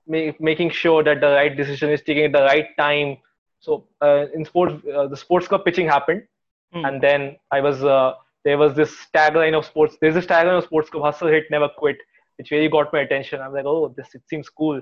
ma- 0.08 0.32
making 0.40 0.70
sure 0.70 1.04
that 1.04 1.20
the 1.22 1.30
right 1.30 1.56
decision 1.56 1.90
is 1.92 2.02
taken 2.02 2.26
at 2.26 2.32
the 2.34 2.44
right 2.44 2.68
time. 2.78 3.18
So 3.60 3.84
uh, 4.02 4.26
in 4.34 4.46
sports, 4.46 4.74
uh, 4.96 5.08
the 5.08 5.18
sports 5.18 5.48
cup 5.48 5.66
pitching 5.66 5.88
happened, 5.88 6.24
Hmm. 6.72 6.86
and 6.86 7.02
then 7.02 7.38
I 7.52 7.62
was 7.62 7.84
uh, 7.84 8.14
there 8.46 8.58
was 8.58 8.74
this 8.74 8.94
tagline 9.16 9.58
of 9.58 9.66
sports. 9.66 9.98
There's 10.02 10.16
this 10.16 10.26
tagline 10.26 10.58
of 10.58 10.64
sports 10.66 10.90
cup: 10.90 11.02
hustle, 11.02 11.28
hit, 11.28 11.46
never 11.52 11.70
quit, 11.78 11.98
which 12.38 12.52
really 12.52 12.70
got 12.70 12.92
my 12.94 13.02
attention. 13.02 13.42
I'm 13.42 13.54
like, 13.54 13.66
oh, 13.66 13.94
this 13.96 14.16
it 14.16 14.24
seems 14.30 14.50
cool. 14.50 14.82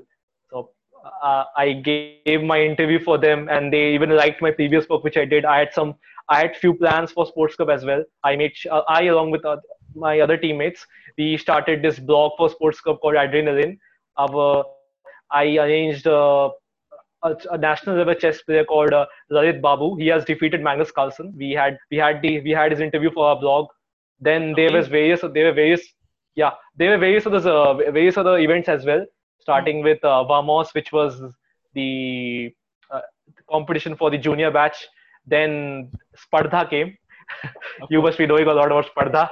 So 0.49 0.71
uh, 1.23 1.45
I 1.55 1.73
gave 1.73 2.43
my 2.43 2.61
interview 2.61 3.03
for 3.03 3.17
them, 3.17 3.49
and 3.49 3.71
they 3.71 3.93
even 3.93 4.11
liked 4.11 4.41
my 4.41 4.51
previous 4.51 4.87
work, 4.89 5.03
which 5.03 5.17
I 5.17 5.25
did. 5.25 5.45
I 5.45 5.59
had 5.59 5.73
some, 5.73 5.95
I 6.29 6.39
had 6.39 6.55
few 6.55 6.73
plans 6.73 7.11
for 7.11 7.25
sports 7.25 7.55
cup 7.55 7.69
as 7.69 7.85
well. 7.85 8.03
I 8.23 8.35
made, 8.35 8.53
uh, 8.69 8.81
I 8.87 9.03
along 9.03 9.31
with 9.31 9.45
uh, 9.45 9.57
my 9.95 10.19
other 10.19 10.37
teammates, 10.37 10.85
we 11.17 11.37
started 11.37 11.81
this 11.81 11.99
blog 11.99 12.33
for 12.37 12.49
sports 12.49 12.79
cup 12.81 13.01
called 13.01 13.15
Adrenaline. 13.15 13.77
Our, 14.17 14.65
I 15.31 15.57
arranged. 15.57 16.07
A, 17.27 17.35
a 17.55 17.57
national 17.57 17.95
level 17.97 18.13
chess 18.15 18.41
player 18.41 18.63
called 18.65 18.93
uh, 18.93 19.05
Lalith 19.31 19.61
Babu. 19.61 19.95
He 19.97 20.07
has 20.07 20.25
defeated 20.25 20.61
Magnus 20.61 20.91
Carlsen. 20.91 21.33
We 21.37 21.51
had 21.51 21.77
we 21.91 21.97
had 21.97 22.21
the 22.21 22.41
we 22.41 22.51
had 22.51 22.71
his 22.71 22.81
interview 22.87 23.11
for 23.11 23.27
our 23.29 23.39
blog. 23.39 23.67
Then 24.19 24.53
there 24.55 24.71
was 24.71 24.87
various 24.87 25.21
there 25.33 25.45
were 25.45 25.53
various 25.53 25.81
yeah 26.35 26.51
there 26.75 26.91
were 26.91 26.97
various 26.97 27.25
other 27.25 27.41
uh, 27.49 27.73
various 27.99 28.17
other 28.17 28.37
events 28.39 28.69
as 28.69 28.85
well. 28.85 29.05
Starting 29.39 29.81
with 29.83 30.03
uh, 30.03 30.23
Vamos, 30.25 30.73
which 30.73 30.91
was 30.91 31.21
the 31.73 32.53
uh, 32.91 33.01
competition 33.49 33.95
for 33.95 34.09
the 34.11 34.17
junior 34.17 34.51
batch. 34.51 34.77
Then 35.25 35.91
Spardha 36.23 36.69
came. 36.69 36.97
you 37.89 38.01
must 38.01 38.17
be 38.17 38.25
knowing 38.25 38.47
a 38.47 38.53
lot 38.53 38.67
about 38.67 38.85
Spardha. 38.93 39.29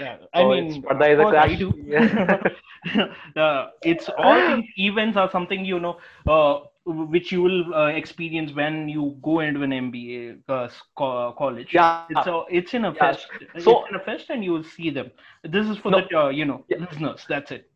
Yeah, 0.00 0.16
I 0.34 0.40
So 0.42 0.48
mean, 0.50 0.66
it's- 0.66 0.78
Spardha 0.82 1.06
is 1.14 1.18
a 1.18 1.22
course 1.22 1.36
I 1.38 1.54
do. 1.54 1.72
Yeah. 1.94 3.02
uh, 3.42 3.66
it's 3.82 4.08
all 4.16 4.56
these 4.56 4.64
events 4.76 5.16
are 5.16 5.30
something 5.30 5.64
you 5.64 5.80
know, 5.80 5.96
uh, 6.26 6.60
which 6.88 7.30
you 7.32 7.42
will 7.42 7.74
uh, 7.74 7.86
experience 7.88 8.52
when 8.52 8.88
you 8.88 9.16
go 9.22 9.40
into 9.40 9.62
an 9.62 9.70
MBA 9.70 10.38
uh, 10.48 10.68
co- 10.96 11.32
college. 11.36 11.74
Yeah. 11.74 12.04
It's 12.10 12.26
a, 12.26 12.42
it's 12.50 12.74
in 12.74 12.84
a 12.86 12.92
Yeah. 12.92 12.98
fest. 12.98 13.26
So- 13.58 13.80
it's 13.82 13.90
in 13.90 13.96
a 13.96 14.04
fest, 14.04 14.30
and 14.30 14.42
you 14.44 14.52
will 14.52 14.64
see 14.64 14.90
them. 14.90 15.10
This 15.44 15.66
is 15.68 15.76
for 15.78 15.90
No. 15.90 16.00
the 16.00 16.18
uh, 16.18 16.28
you 16.28 16.44
know 16.44 16.64
Yeah. 16.68 16.78
listeners. 16.78 17.26
That's 17.28 17.50
it. 17.52 17.70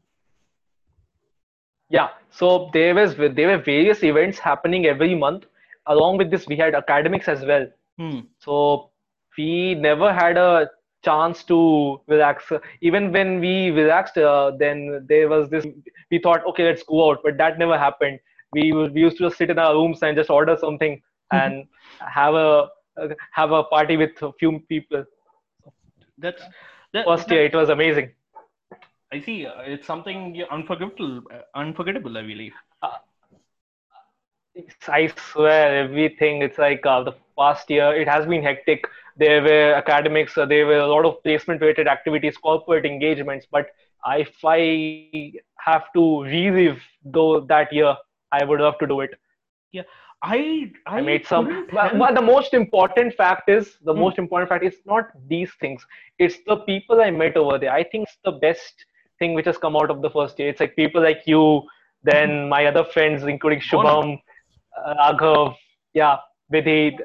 Yeah, 1.90 2.09
so 2.31 2.70
there 2.72 2.94
was 2.94 3.16
there 3.16 3.48
were 3.48 3.62
various 3.62 4.03
events 4.03 4.38
happening 4.38 4.87
every 4.87 5.14
month. 5.14 5.44
Along 5.87 6.16
with 6.16 6.31
this, 6.31 6.46
we 6.46 6.57
had 6.57 6.75
academics 6.75 7.29
as 7.29 7.44
well. 7.44 7.66
Hmm. 7.98 8.20
So 8.38 8.90
we 9.37 9.75
never 9.75 10.12
had 10.12 10.38
a 10.38 10.70
chance 11.05 11.44
to 11.44 12.01
relax. 12.07 12.51
Even 12.81 13.12
when 13.12 13.40
we 13.40 13.70
relaxed, 13.72 14.16
uh, 14.16 14.53
then 14.59 15.05
there 15.09 15.29
was 15.29 15.51
this. 15.51 15.66
We 16.11 16.18
thought, 16.18 16.46
okay, 16.46 16.64
let's 16.64 16.83
go 16.83 17.11
out, 17.11 17.20
but 17.22 17.37
that 17.37 17.59
never 17.59 17.77
happened. 17.77 18.20
We 18.53 18.73
would- 18.73 18.93
we 18.95 19.01
used 19.01 19.17
to 19.19 19.25
just 19.25 19.38
sit 19.38 19.51
in 19.51 19.59
our 19.59 19.75
rooms 19.75 20.03
and 20.03 20.17
just 20.17 20.31
order 20.31 20.57
something 20.57 21.01
and 21.33 21.67
have 22.19 22.35
a 22.35 22.69
have 23.33 23.53
a 23.53 23.62
party 23.65 23.97
with 23.97 24.23
a 24.23 24.33
few 24.41 24.59
people. 24.69 25.05
That's 26.19 26.43
that, 26.93 27.07
First 27.07 27.31
year, 27.31 27.45
it 27.45 27.55
was 27.55 27.71
amazing. 27.71 28.11
I 29.12 29.21
see. 29.21 29.47
Uh, 29.47 29.61
it's 29.62 29.87
something 29.87 30.43
unforgettable. 30.51 31.23
Uh, 31.33 31.41
unforgettable, 31.55 32.17
I 32.19 32.23
believe. 32.23 32.53
I 34.88 35.07
swear, 35.07 35.85
everything. 35.85 36.43
It's 36.43 36.59
like 36.59 36.85
uh, 36.85 37.03
the 37.03 37.12
past 37.38 37.71
year, 37.71 37.95
it 37.95 38.09
has 38.09 38.27
been 38.27 38.43
hectic. 38.43 38.85
There 39.17 39.43
were 39.43 39.75
academics, 39.75 40.37
uh, 40.37 40.45
there 40.47 40.67
were 40.67 40.79
a 40.79 40.87
lot 40.87 41.05
of 41.07 41.23
placement-related 41.23 41.87
activities, 41.88 42.37
corporate 42.37 42.85
engagements. 42.85 43.47
But 43.51 43.71
if 44.07 44.35
I 44.45 45.33
have 45.59 45.85
to 45.95 46.23
relive 46.25 46.83
though 47.05 47.41
that 47.41 47.73
year, 47.73 47.97
I 48.33 48.45
would 48.45 48.61
love 48.61 48.79
to 48.81 48.87
do 48.87 49.01
it. 49.01 49.12
I 49.77 49.85
I, 50.25 50.73
I 50.87 51.01
made 51.01 51.27
some. 51.27 51.66
But, 51.73 51.99
but 51.99 52.14
the 52.14 52.23
most 52.23 52.55
important 52.55 53.14
fact 53.14 53.49
is 53.49 53.79
the 53.83 53.95
Hmm. 53.95 54.01
most 54.05 54.18
important 54.18 54.49
fact 54.51 54.64
is 54.64 54.77
not 54.87 55.11
these 55.29 55.53
things. 55.61 55.85
It's 56.18 56.38
the 56.47 56.57
people 56.59 57.01
I 57.01 57.11
met 57.11 57.37
over 57.37 57.59
there. 57.59 57.73
I 57.73 57.83
think 57.85 58.09
it's 58.09 58.18
the 58.25 58.33
best 58.33 58.85
thing 59.18 59.35
which 59.35 59.47
has 59.47 59.59
come 59.59 59.77
out 59.77 59.90
of 59.90 60.03
the 60.03 60.11
first 60.11 60.38
year. 60.38 60.49
It's 60.49 60.61
like 60.61 60.77
people 60.77 61.03
like 61.03 61.23
you, 61.27 61.62
then 62.05 62.49
my 62.49 62.66
other 62.66 62.85
friends, 62.85 63.25
including 63.25 63.61
Shubham, 63.61 64.18
uh, 64.87 65.51
yeah, 65.95 66.18
Vidhi. 66.53 66.99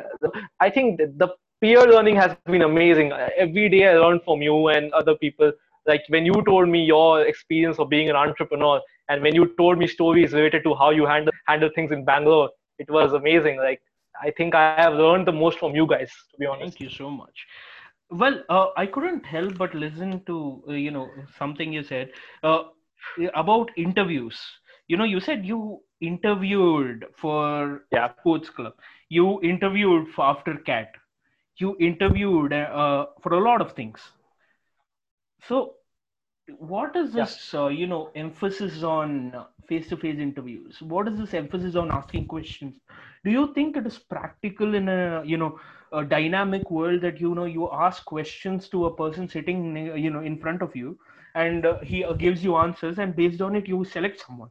I 0.60 0.70
think 0.70 0.98
the, 0.98 1.30
peer 1.60 1.82
learning 1.88 2.16
has 2.18 2.36
been 2.46 2.62
amazing. 2.62 3.12
Every 3.36 3.68
day 3.70 3.88
I 3.88 3.98
learn 3.98 4.20
from 4.24 4.44
you 4.44 4.68
and 4.68 4.94
other 4.94 5.16
people. 5.16 5.52
Like 5.88 6.04
when 6.10 6.24
you 6.26 6.34
told 6.46 6.70
me 6.70 6.84
your 6.86 7.22
experience 7.26 7.80
of 7.80 7.90
being 7.90 8.10
an 8.12 8.16
entrepreneur, 8.16 8.80
and 9.10 9.22
when 9.22 9.36
you 9.36 9.46
told 9.58 9.78
me 9.78 9.88
stories 9.88 10.34
related 10.34 10.64
to 10.64 10.76
how 10.76 10.90
you 10.92 11.06
handle 11.06 11.34
handle 11.48 11.70
things 11.76 11.92
in 11.92 12.06
Bangalore, 12.06 12.50
it 12.80 12.90
was 12.90 13.14
amazing. 13.14 13.58
Like 13.58 13.82
I 14.22 14.32
think 14.32 14.56
I 14.56 14.66
have 14.66 14.80
learned 14.80 15.14
the 15.14 15.18
most 15.22 15.46
from 15.46 15.62
you 15.62 15.74
guys, 15.74 15.98
to 16.18 16.24
be 16.26 16.34
honest. 16.34 16.60
Thank 16.60 16.80
you 16.80 16.90
so 16.90 17.10
much. 17.10 17.46
Well, 18.10 18.44
uh, 18.50 18.68
I 18.78 18.86
couldn't 18.88 19.26
help 19.26 19.58
but 19.58 19.74
listen 19.74 20.24
to 20.26 20.64
uh, 20.70 20.74
you 20.74 20.92
know 20.92 21.10
something 21.38 21.72
you 21.74 21.84
said 21.84 22.12
uh, 22.44 22.64
about 23.36 23.70
interviews. 23.78 24.40
You 24.88 24.98
know, 24.98 25.04
you 25.06 25.20
said 25.20 25.46
you 25.46 25.80
interviewed 26.02 27.06
for 27.18 27.84
Yeah. 27.92 28.10
sports 28.10 28.50
club. 28.50 28.74
You 29.10 29.42
interviewed 29.42 30.10
for 30.16 30.26
after 30.26 30.56
cat. 30.56 30.92
You 31.58 31.76
interviewed 31.80 32.54
uh, 32.54 33.06
for 33.22 33.34
a 33.34 33.40
lot 33.44 33.62
of 33.62 33.74
things. 33.74 34.00
So, 35.48 35.76
what 36.60 36.96
is 36.96 37.14
Yeah. 37.14 37.28
this? 37.28 37.54
Uh, 37.54 37.68
you 37.68 37.88
know, 37.88 38.10
emphasis 38.16 38.84
on 38.84 39.34
face-to-face 39.68 40.20
interviews. 40.20 40.82
What 40.82 41.08
is 41.08 41.18
this 41.18 41.34
emphasis 41.34 41.76
on 41.76 41.92
asking 41.92 42.28
questions? 42.28 42.80
Do 43.24 43.32
you 43.32 43.54
think 43.54 43.76
it 43.78 43.86
is 43.86 43.98
practical 43.98 44.74
in 44.76 44.88
a 44.90 45.24
you 45.26 45.38
know 45.38 45.60
a 45.92 46.04
dynamic 46.04 46.70
world 46.72 47.02
that 47.02 47.20
you 47.20 47.34
know 47.36 47.46
you 47.46 47.70
ask 47.72 48.06
questions 48.06 48.68
to 48.70 48.86
a 48.86 48.96
person 48.96 49.28
sitting 49.28 49.76
you 49.98 50.10
know 50.10 50.22
in 50.22 50.38
front 50.38 50.62
of 50.62 50.76
you, 50.76 50.98
and 51.36 51.66
uh, 51.66 51.80
he 51.80 52.04
uh, 52.04 52.14
gives 52.14 52.44
you 52.44 52.56
answers, 52.58 52.98
and 53.00 53.16
based 53.16 53.42
on 53.42 53.56
it 53.56 53.68
you 53.68 53.84
select 53.86 54.20
someone. 54.20 54.50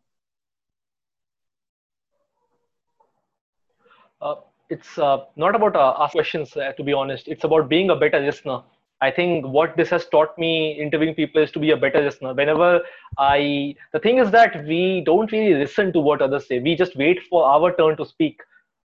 Uh, 4.20 4.34
it's 4.68 4.98
uh, 4.98 5.18
not 5.36 5.54
about 5.54 5.76
uh, 5.76 5.94
ask 5.98 6.12
questions, 6.12 6.56
uh, 6.56 6.72
to 6.72 6.82
be 6.84 6.92
honest. 6.92 7.28
It's 7.28 7.44
about 7.44 7.68
being 7.68 7.90
a 7.90 7.96
better 7.96 8.20
listener. 8.20 8.62
I 9.00 9.10
think 9.10 9.46
what 9.46 9.76
this 9.76 9.90
has 9.90 10.06
taught 10.06 10.36
me 10.38 10.72
interviewing 10.80 11.14
people 11.14 11.42
is 11.42 11.50
to 11.52 11.58
be 11.58 11.70
a 11.70 11.76
better 11.76 12.00
listener. 12.02 12.32
Whenever 12.34 12.80
I, 13.18 13.74
the 13.92 13.98
thing 14.00 14.18
is 14.18 14.30
that 14.30 14.64
we 14.66 15.02
don't 15.04 15.30
really 15.32 15.54
listen 15.54 15.92
to 15.92 16.00
what 16.00 16.22
others 16.22 16.46
say. 16.48 16.60
We 16.60 16.74
just 16.76 16.96
wait 16.96 17.20
for 17.28 17.44
our 17.44 17.74
turn 17.76 17.96
to 17.98 18.06
speak. 18.06 18.40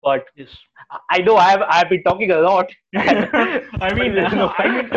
But 0.03 0.25
Yes. 0.35 0.49
I 1.11 1.19
know 1.19 1.37
I've 1.37 1.63
I've 1.63 1.89
been 1.89 2.03
talking 2.03 2.33
a 2.33 2.41
lot. 2.41 2.69
I 2.97 3.95
mean, 3.95 4.17
No. 4.17 4.53
I 4.59 4.67
mean, 4.69 4.89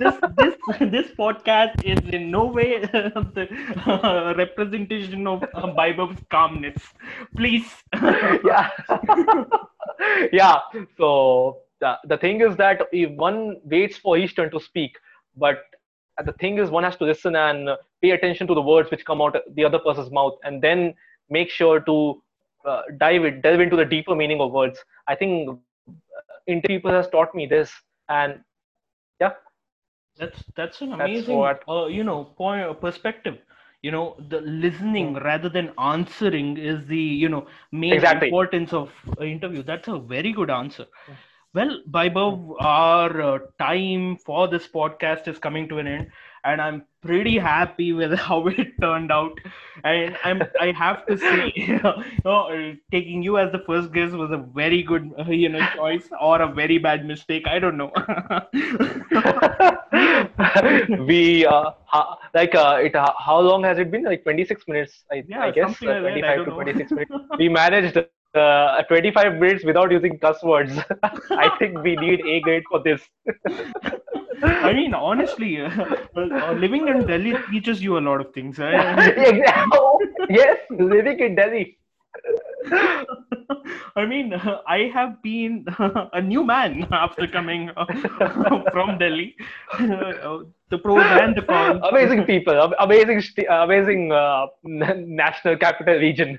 this 0.00 0.14
this 0.36 0.54
this 0.90 1.06
podcast 1.16 1.84
is 1.84 2.00
in 2.12 2.30
no 2.32 2.46
way 2.46 2.80
the 2.82 3.48
uh, 3.86 4.34
representation 4.36 5.28
of 5.28 5.44
uh, 5.44 5.68
Vaibhav's 5.78 6.22
calmness. 6.28 6.82
Please. 7.36 7.72
yeah 8.44 8.68
yeah 10.32 10.58
so 10.98 11.58
the, 11.82 11.98
the 12.08 12.18
thing 12.18 12.42
is 12.42 12.56
that 12.56 12.82
if 12.92 13.10
one 13.18 13.60
waits 13.64 13.98
for 13.98 14.18
each 14.18 14.36
turn 14.36 14.50
to 14.52 14.60
speak 14.60 14.96
but 15.36 15.64
the 16.26 16.32
thing 16.34 16.58
is 16.58 16.70
one 16.70 16.84
has 16.84 16.96
to 16.96 17.04
listen 17.04 17.36
and 17.36 17.70
pay 18.02 18.10
attention 18.12 18.48
to 18.48 18.54
the 18.54 18.62
words 18.62 18.90
which 18.90 19.06
come 19.06 19.22
out 19.22 19.36
the 19.56 19.64
other 19.64 19.80
person's 19.80 20.10
mouth 20.12 20.36
and 20.44 20.62
then 20.62 20.94
make 21.30 21.50
sure 21.50 21.80
to 21.80 22.22
uh, 22.66 22.82
dive 22.98 23.24
it 23.24 23.42
delve 23.42 23.60
into 23.60 23.76
the 23.76 23.84
deeper 23.86 24.16
meaning 24.16 24.40
of 24.40 24.52
words 24.52 24.84
i 25.08 25.16
think 25.16 25.50
uh, 26.18 26.36
inter 26.46 26.68
people 26.68 26.90
has 26.90 27.08
taught 27.08 27.34
me 27.34 27.46
this 27.46 27.72
and 28.08 28.40
yeah 29.20 29.32
That's 30.18 30.42
that's 30.56 30.80
an 30.82 30.92
That's 30.98 31.26
amazing, 31.26 31.42
what- 31.42 31.64
uh, 31.68 31.86
you 31.86 32.04
know, 32.04 32.24
point 32.24 32.62
uh, 32.62 32.72
perspective. 32.74 33.38
You 33.82 33.90
know, 33.92 34.16
the 34.28 34.40
listening 34.40 35.14
rather 35.14 35.48
than 35.48 35.72
answering 35.78 36.56
is 36.58 36.86
the 36.86 36.98
you 36.98 37.28
know 37.28 37.46
main 37.72 38.04
Exactly. 38.04 38.04
importance 38.04 38.72
of 38.72 38.90
uh, 39.20 39.24
interview. 39.24 39.62
That's 39.62 39.88
a 39.88 39.98
very 39.98 40.32
good 40.32 40.50
answer. 40.50 40.86
Well, 41.54 41.80
Vaibhav, 41.90 42.56
our 42.60 43.22
uh, 43.22 43.38
time 43.58 44.16
for 44.16 44.48
this 44.48 44.66
podcast 44.68 45.28
is 45.28 45.38
coming 45.38 45.68
to 45.68 45.78
an 45.78 45.86
end, 45.86 46.08
and 46.44 46.60
I'm 46.60 46.84
pretty 47.02 47.38
happy 47.38 47.92
with 47.92 48.12
how 48.28 48.46
it 48.48 48.80
turned 48.80 49.12
out. 49.12 49.38
And 49.84 50.16
I'm 50.24 50.48
I 50.60 50.72
have 50.72 51.06
to 51.06 51.18
say, 51.18 51.52
you 51.56 51.80
know, 51.82 52.02
uh, 52.24 52.72
taking 52.90 53.22
you 53.22 53.38
as 53.38 53.52
the 53.52 53.62
first 53.66 53.92
guest 53.92 54.14
was 54.14 54.30
a 54.30 54.38
very 54.38 54.82
good 54.82 55.10
uh, 55.18 55.30
you 55.30 55.48
know 55.48 55.64
choice 55.74 56.08
or 56.20 56.40
a 56.42 56.52
very 56.52 56.78
bad 56.78 57.06
mistake. 57.06 57.46
I 57.46 57.58
don't 57.58 57.76
know. 57.76 57.92
we 61.06 61.46
uh, 61.46 61.70
ha- 61.86 62.18
like 62.34 62.54
uh, 62.54 62.78
it 62.82 62.94
uh, 62.94 63.12
how 63.18 63.38
long 63.40 63.64
has 63.64 63.78
it 63.78 63.90
been 63.90 64.04
like 64.04 64.22
26 64.24 64.64
minutes 64.68 65.04
i, 65.12 65.24
Yeah, 65.26 65.40
I 65.40 65.50
guess 65.50 65.80
uh, 65.86 65.92
like 66.02 66.02
that, 66.02 66.24
I 66.24 66.28
25 66.28 66.44
to 66.44 66.50
don't 66.50 66.50
know. 66.50 66.52
26 66.52 66.94
minutes 66.94 67.12
we 67.38 67.48
managed 67.48 67.96
uh, 68.34 68.82
25 68.88 69.34
minutes 69.34 69.64
without 69.64 69.90
using 69.92 70.18
cuss 70.18 70.42
words 70.42 70.78
i 71.30 71.48
think 71.58 71.78
we 71.82 71.96
need 71.96 72.20
a 72.26 72.40
grade 72.40 72.62
for 72.70 72.82
this 72.82 73.02
I 74.44 74.72
mean, 74.72 74.92
honestly, 74.92 75.60
uh, 75.60 75.68
uh, 76.16 76.52
living 76.52 76.88
in 76.88 77.06
Delhi 77.06 77.34
teaches 77.50 77.80
you 77.82 77.96
a 77.98 78.00
lot 78.00 78.20
of 78.20 78.32
things. 78.34 78.58
Right? 78.58 79.08
Exactly. 79.16 79.78
yes 80.30 80.58
living 80.70 81.20
in 81.20 81.34
delhi 81.36 81.78
I 83.96 84.06
mean, 84.06 84.32
uh, 84.32 84.60
I 84.66 84.90
have 84.94 85.22
been 85.22 85.66
a 86.12 86.20
new 86.20 86.44
man 86.44 86.86
after 86.90 87.26
coming 87.26 87.70
uh, 87.76 87.84
from 88.72 88.98
Delhi. 88.98 89.34
Uh, 89.72 90.38
the 90.70 90.78
pros 90.78 91.04
and 91.04 91.36
the 91.36 91.42
cons. 91.42 91.80
amazing 91.90 92.24
people 92.24 92.58
amazing 92.78 93.22
amazing 93.50 94.10
uh, 94.12 94.46
national 94.62 95.56
capital 95.58 95.96
region 95.96 96.38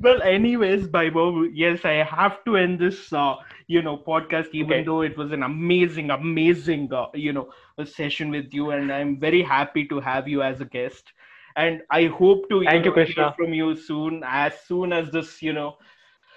well, 0.00 0.22
anyways, 0.22 0.86
Bibo, 0.88 1.42
yes, 1.44 1.84
I 1.84 2.02
have 2.04 2.44
to 2.44 2.56
end 2.56 2.78
this, 2.80 3.12
uh, 3.12 3.36
you 3.66 3.82
know, 3.82 3.96
podcast, 3.96 4.48
even 4.52 4.84
Okay. 4.84 4.84
though 4.84 5.02
it 5.02 5.16
was 5.16 5.32
an 5.32 5.42
amazing, 5.42 6.10
amazing, 6.10 6.92
uh, 6.92 7.06
you 7.14 7.32
know, 7.32 7.48
a 7.78 7.86
session 7.86 8.30
with 8.30 8.52
you, 8.52 8.70
and 8.70 8.92
I'm 8.92 9.18
very 9.20 9.42
happy 9.42 9.86
to 9.88 10.00
have 10.00 10.28
you 10.28 10.42
as 10.42 10.60
a 10.60 10.64
guest. 10.64 11.12
And 11.56 11.82
I 11.90 12.06
hope 12.06 12.48
to 12.50 12.62
Thank 12.64 12.84
you, 12.84 12.92
know, 12.92 13.00
hear 13.00 13.28
from 13.36 13.52
you 13.52 13.74
soon, 13.76 14.22
as 14.24 14.60
soon 14.60 14.92
as 14.92 15.10
this, 15.10 15.42
you 15.42 15.52
know, 15.52 15.76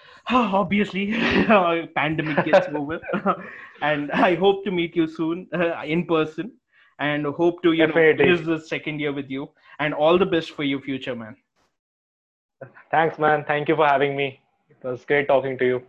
obviously 0.29 1.11
pandemic 1.95 2.43
gets 2.43 2.67
over, 2.73 2.99
and 3.81 4.11
I 4.11 4.35
hope 4.35 4.63
to 4.65 4.71
meet 4.71 4.95
you 4.95 5.07
soon 5.07 5.47
uh, 5.53 5.81
in 5.85 6.05
person, 6.05 6.51
and 6.99 7.25
hope 7.25 7.63
to 7.63 7.73
you 7.73 7.87
know 7.87 8.03
Definitely. 8.03 8.17
finish 8.17 8.41
the 8.41 8.59
second 8.59 8.99
year 8.99 9.13
with 9.13 9.29
you, 9.29 9.49
and 9.79 9.93
all 9.93 10.17
the 10.17 10.25
best 10.25 10.51
for 10.51 10.63
your 10.63 10.81
future, 10.81 11.15
man. 11.15 11.35
Thanks 12.91 13.19
man. 13.19 13.43
Thank 13.45 13.69
you 13.69 13.75
for 13.75 13.85
having 13.87 14.15
me. 14.15 14.39
It 14.69 14.83
was 14.85 15.05
great 15.05 15.27
talking 15.27 15.57
to 15.57 15.65
you 15.65 15.83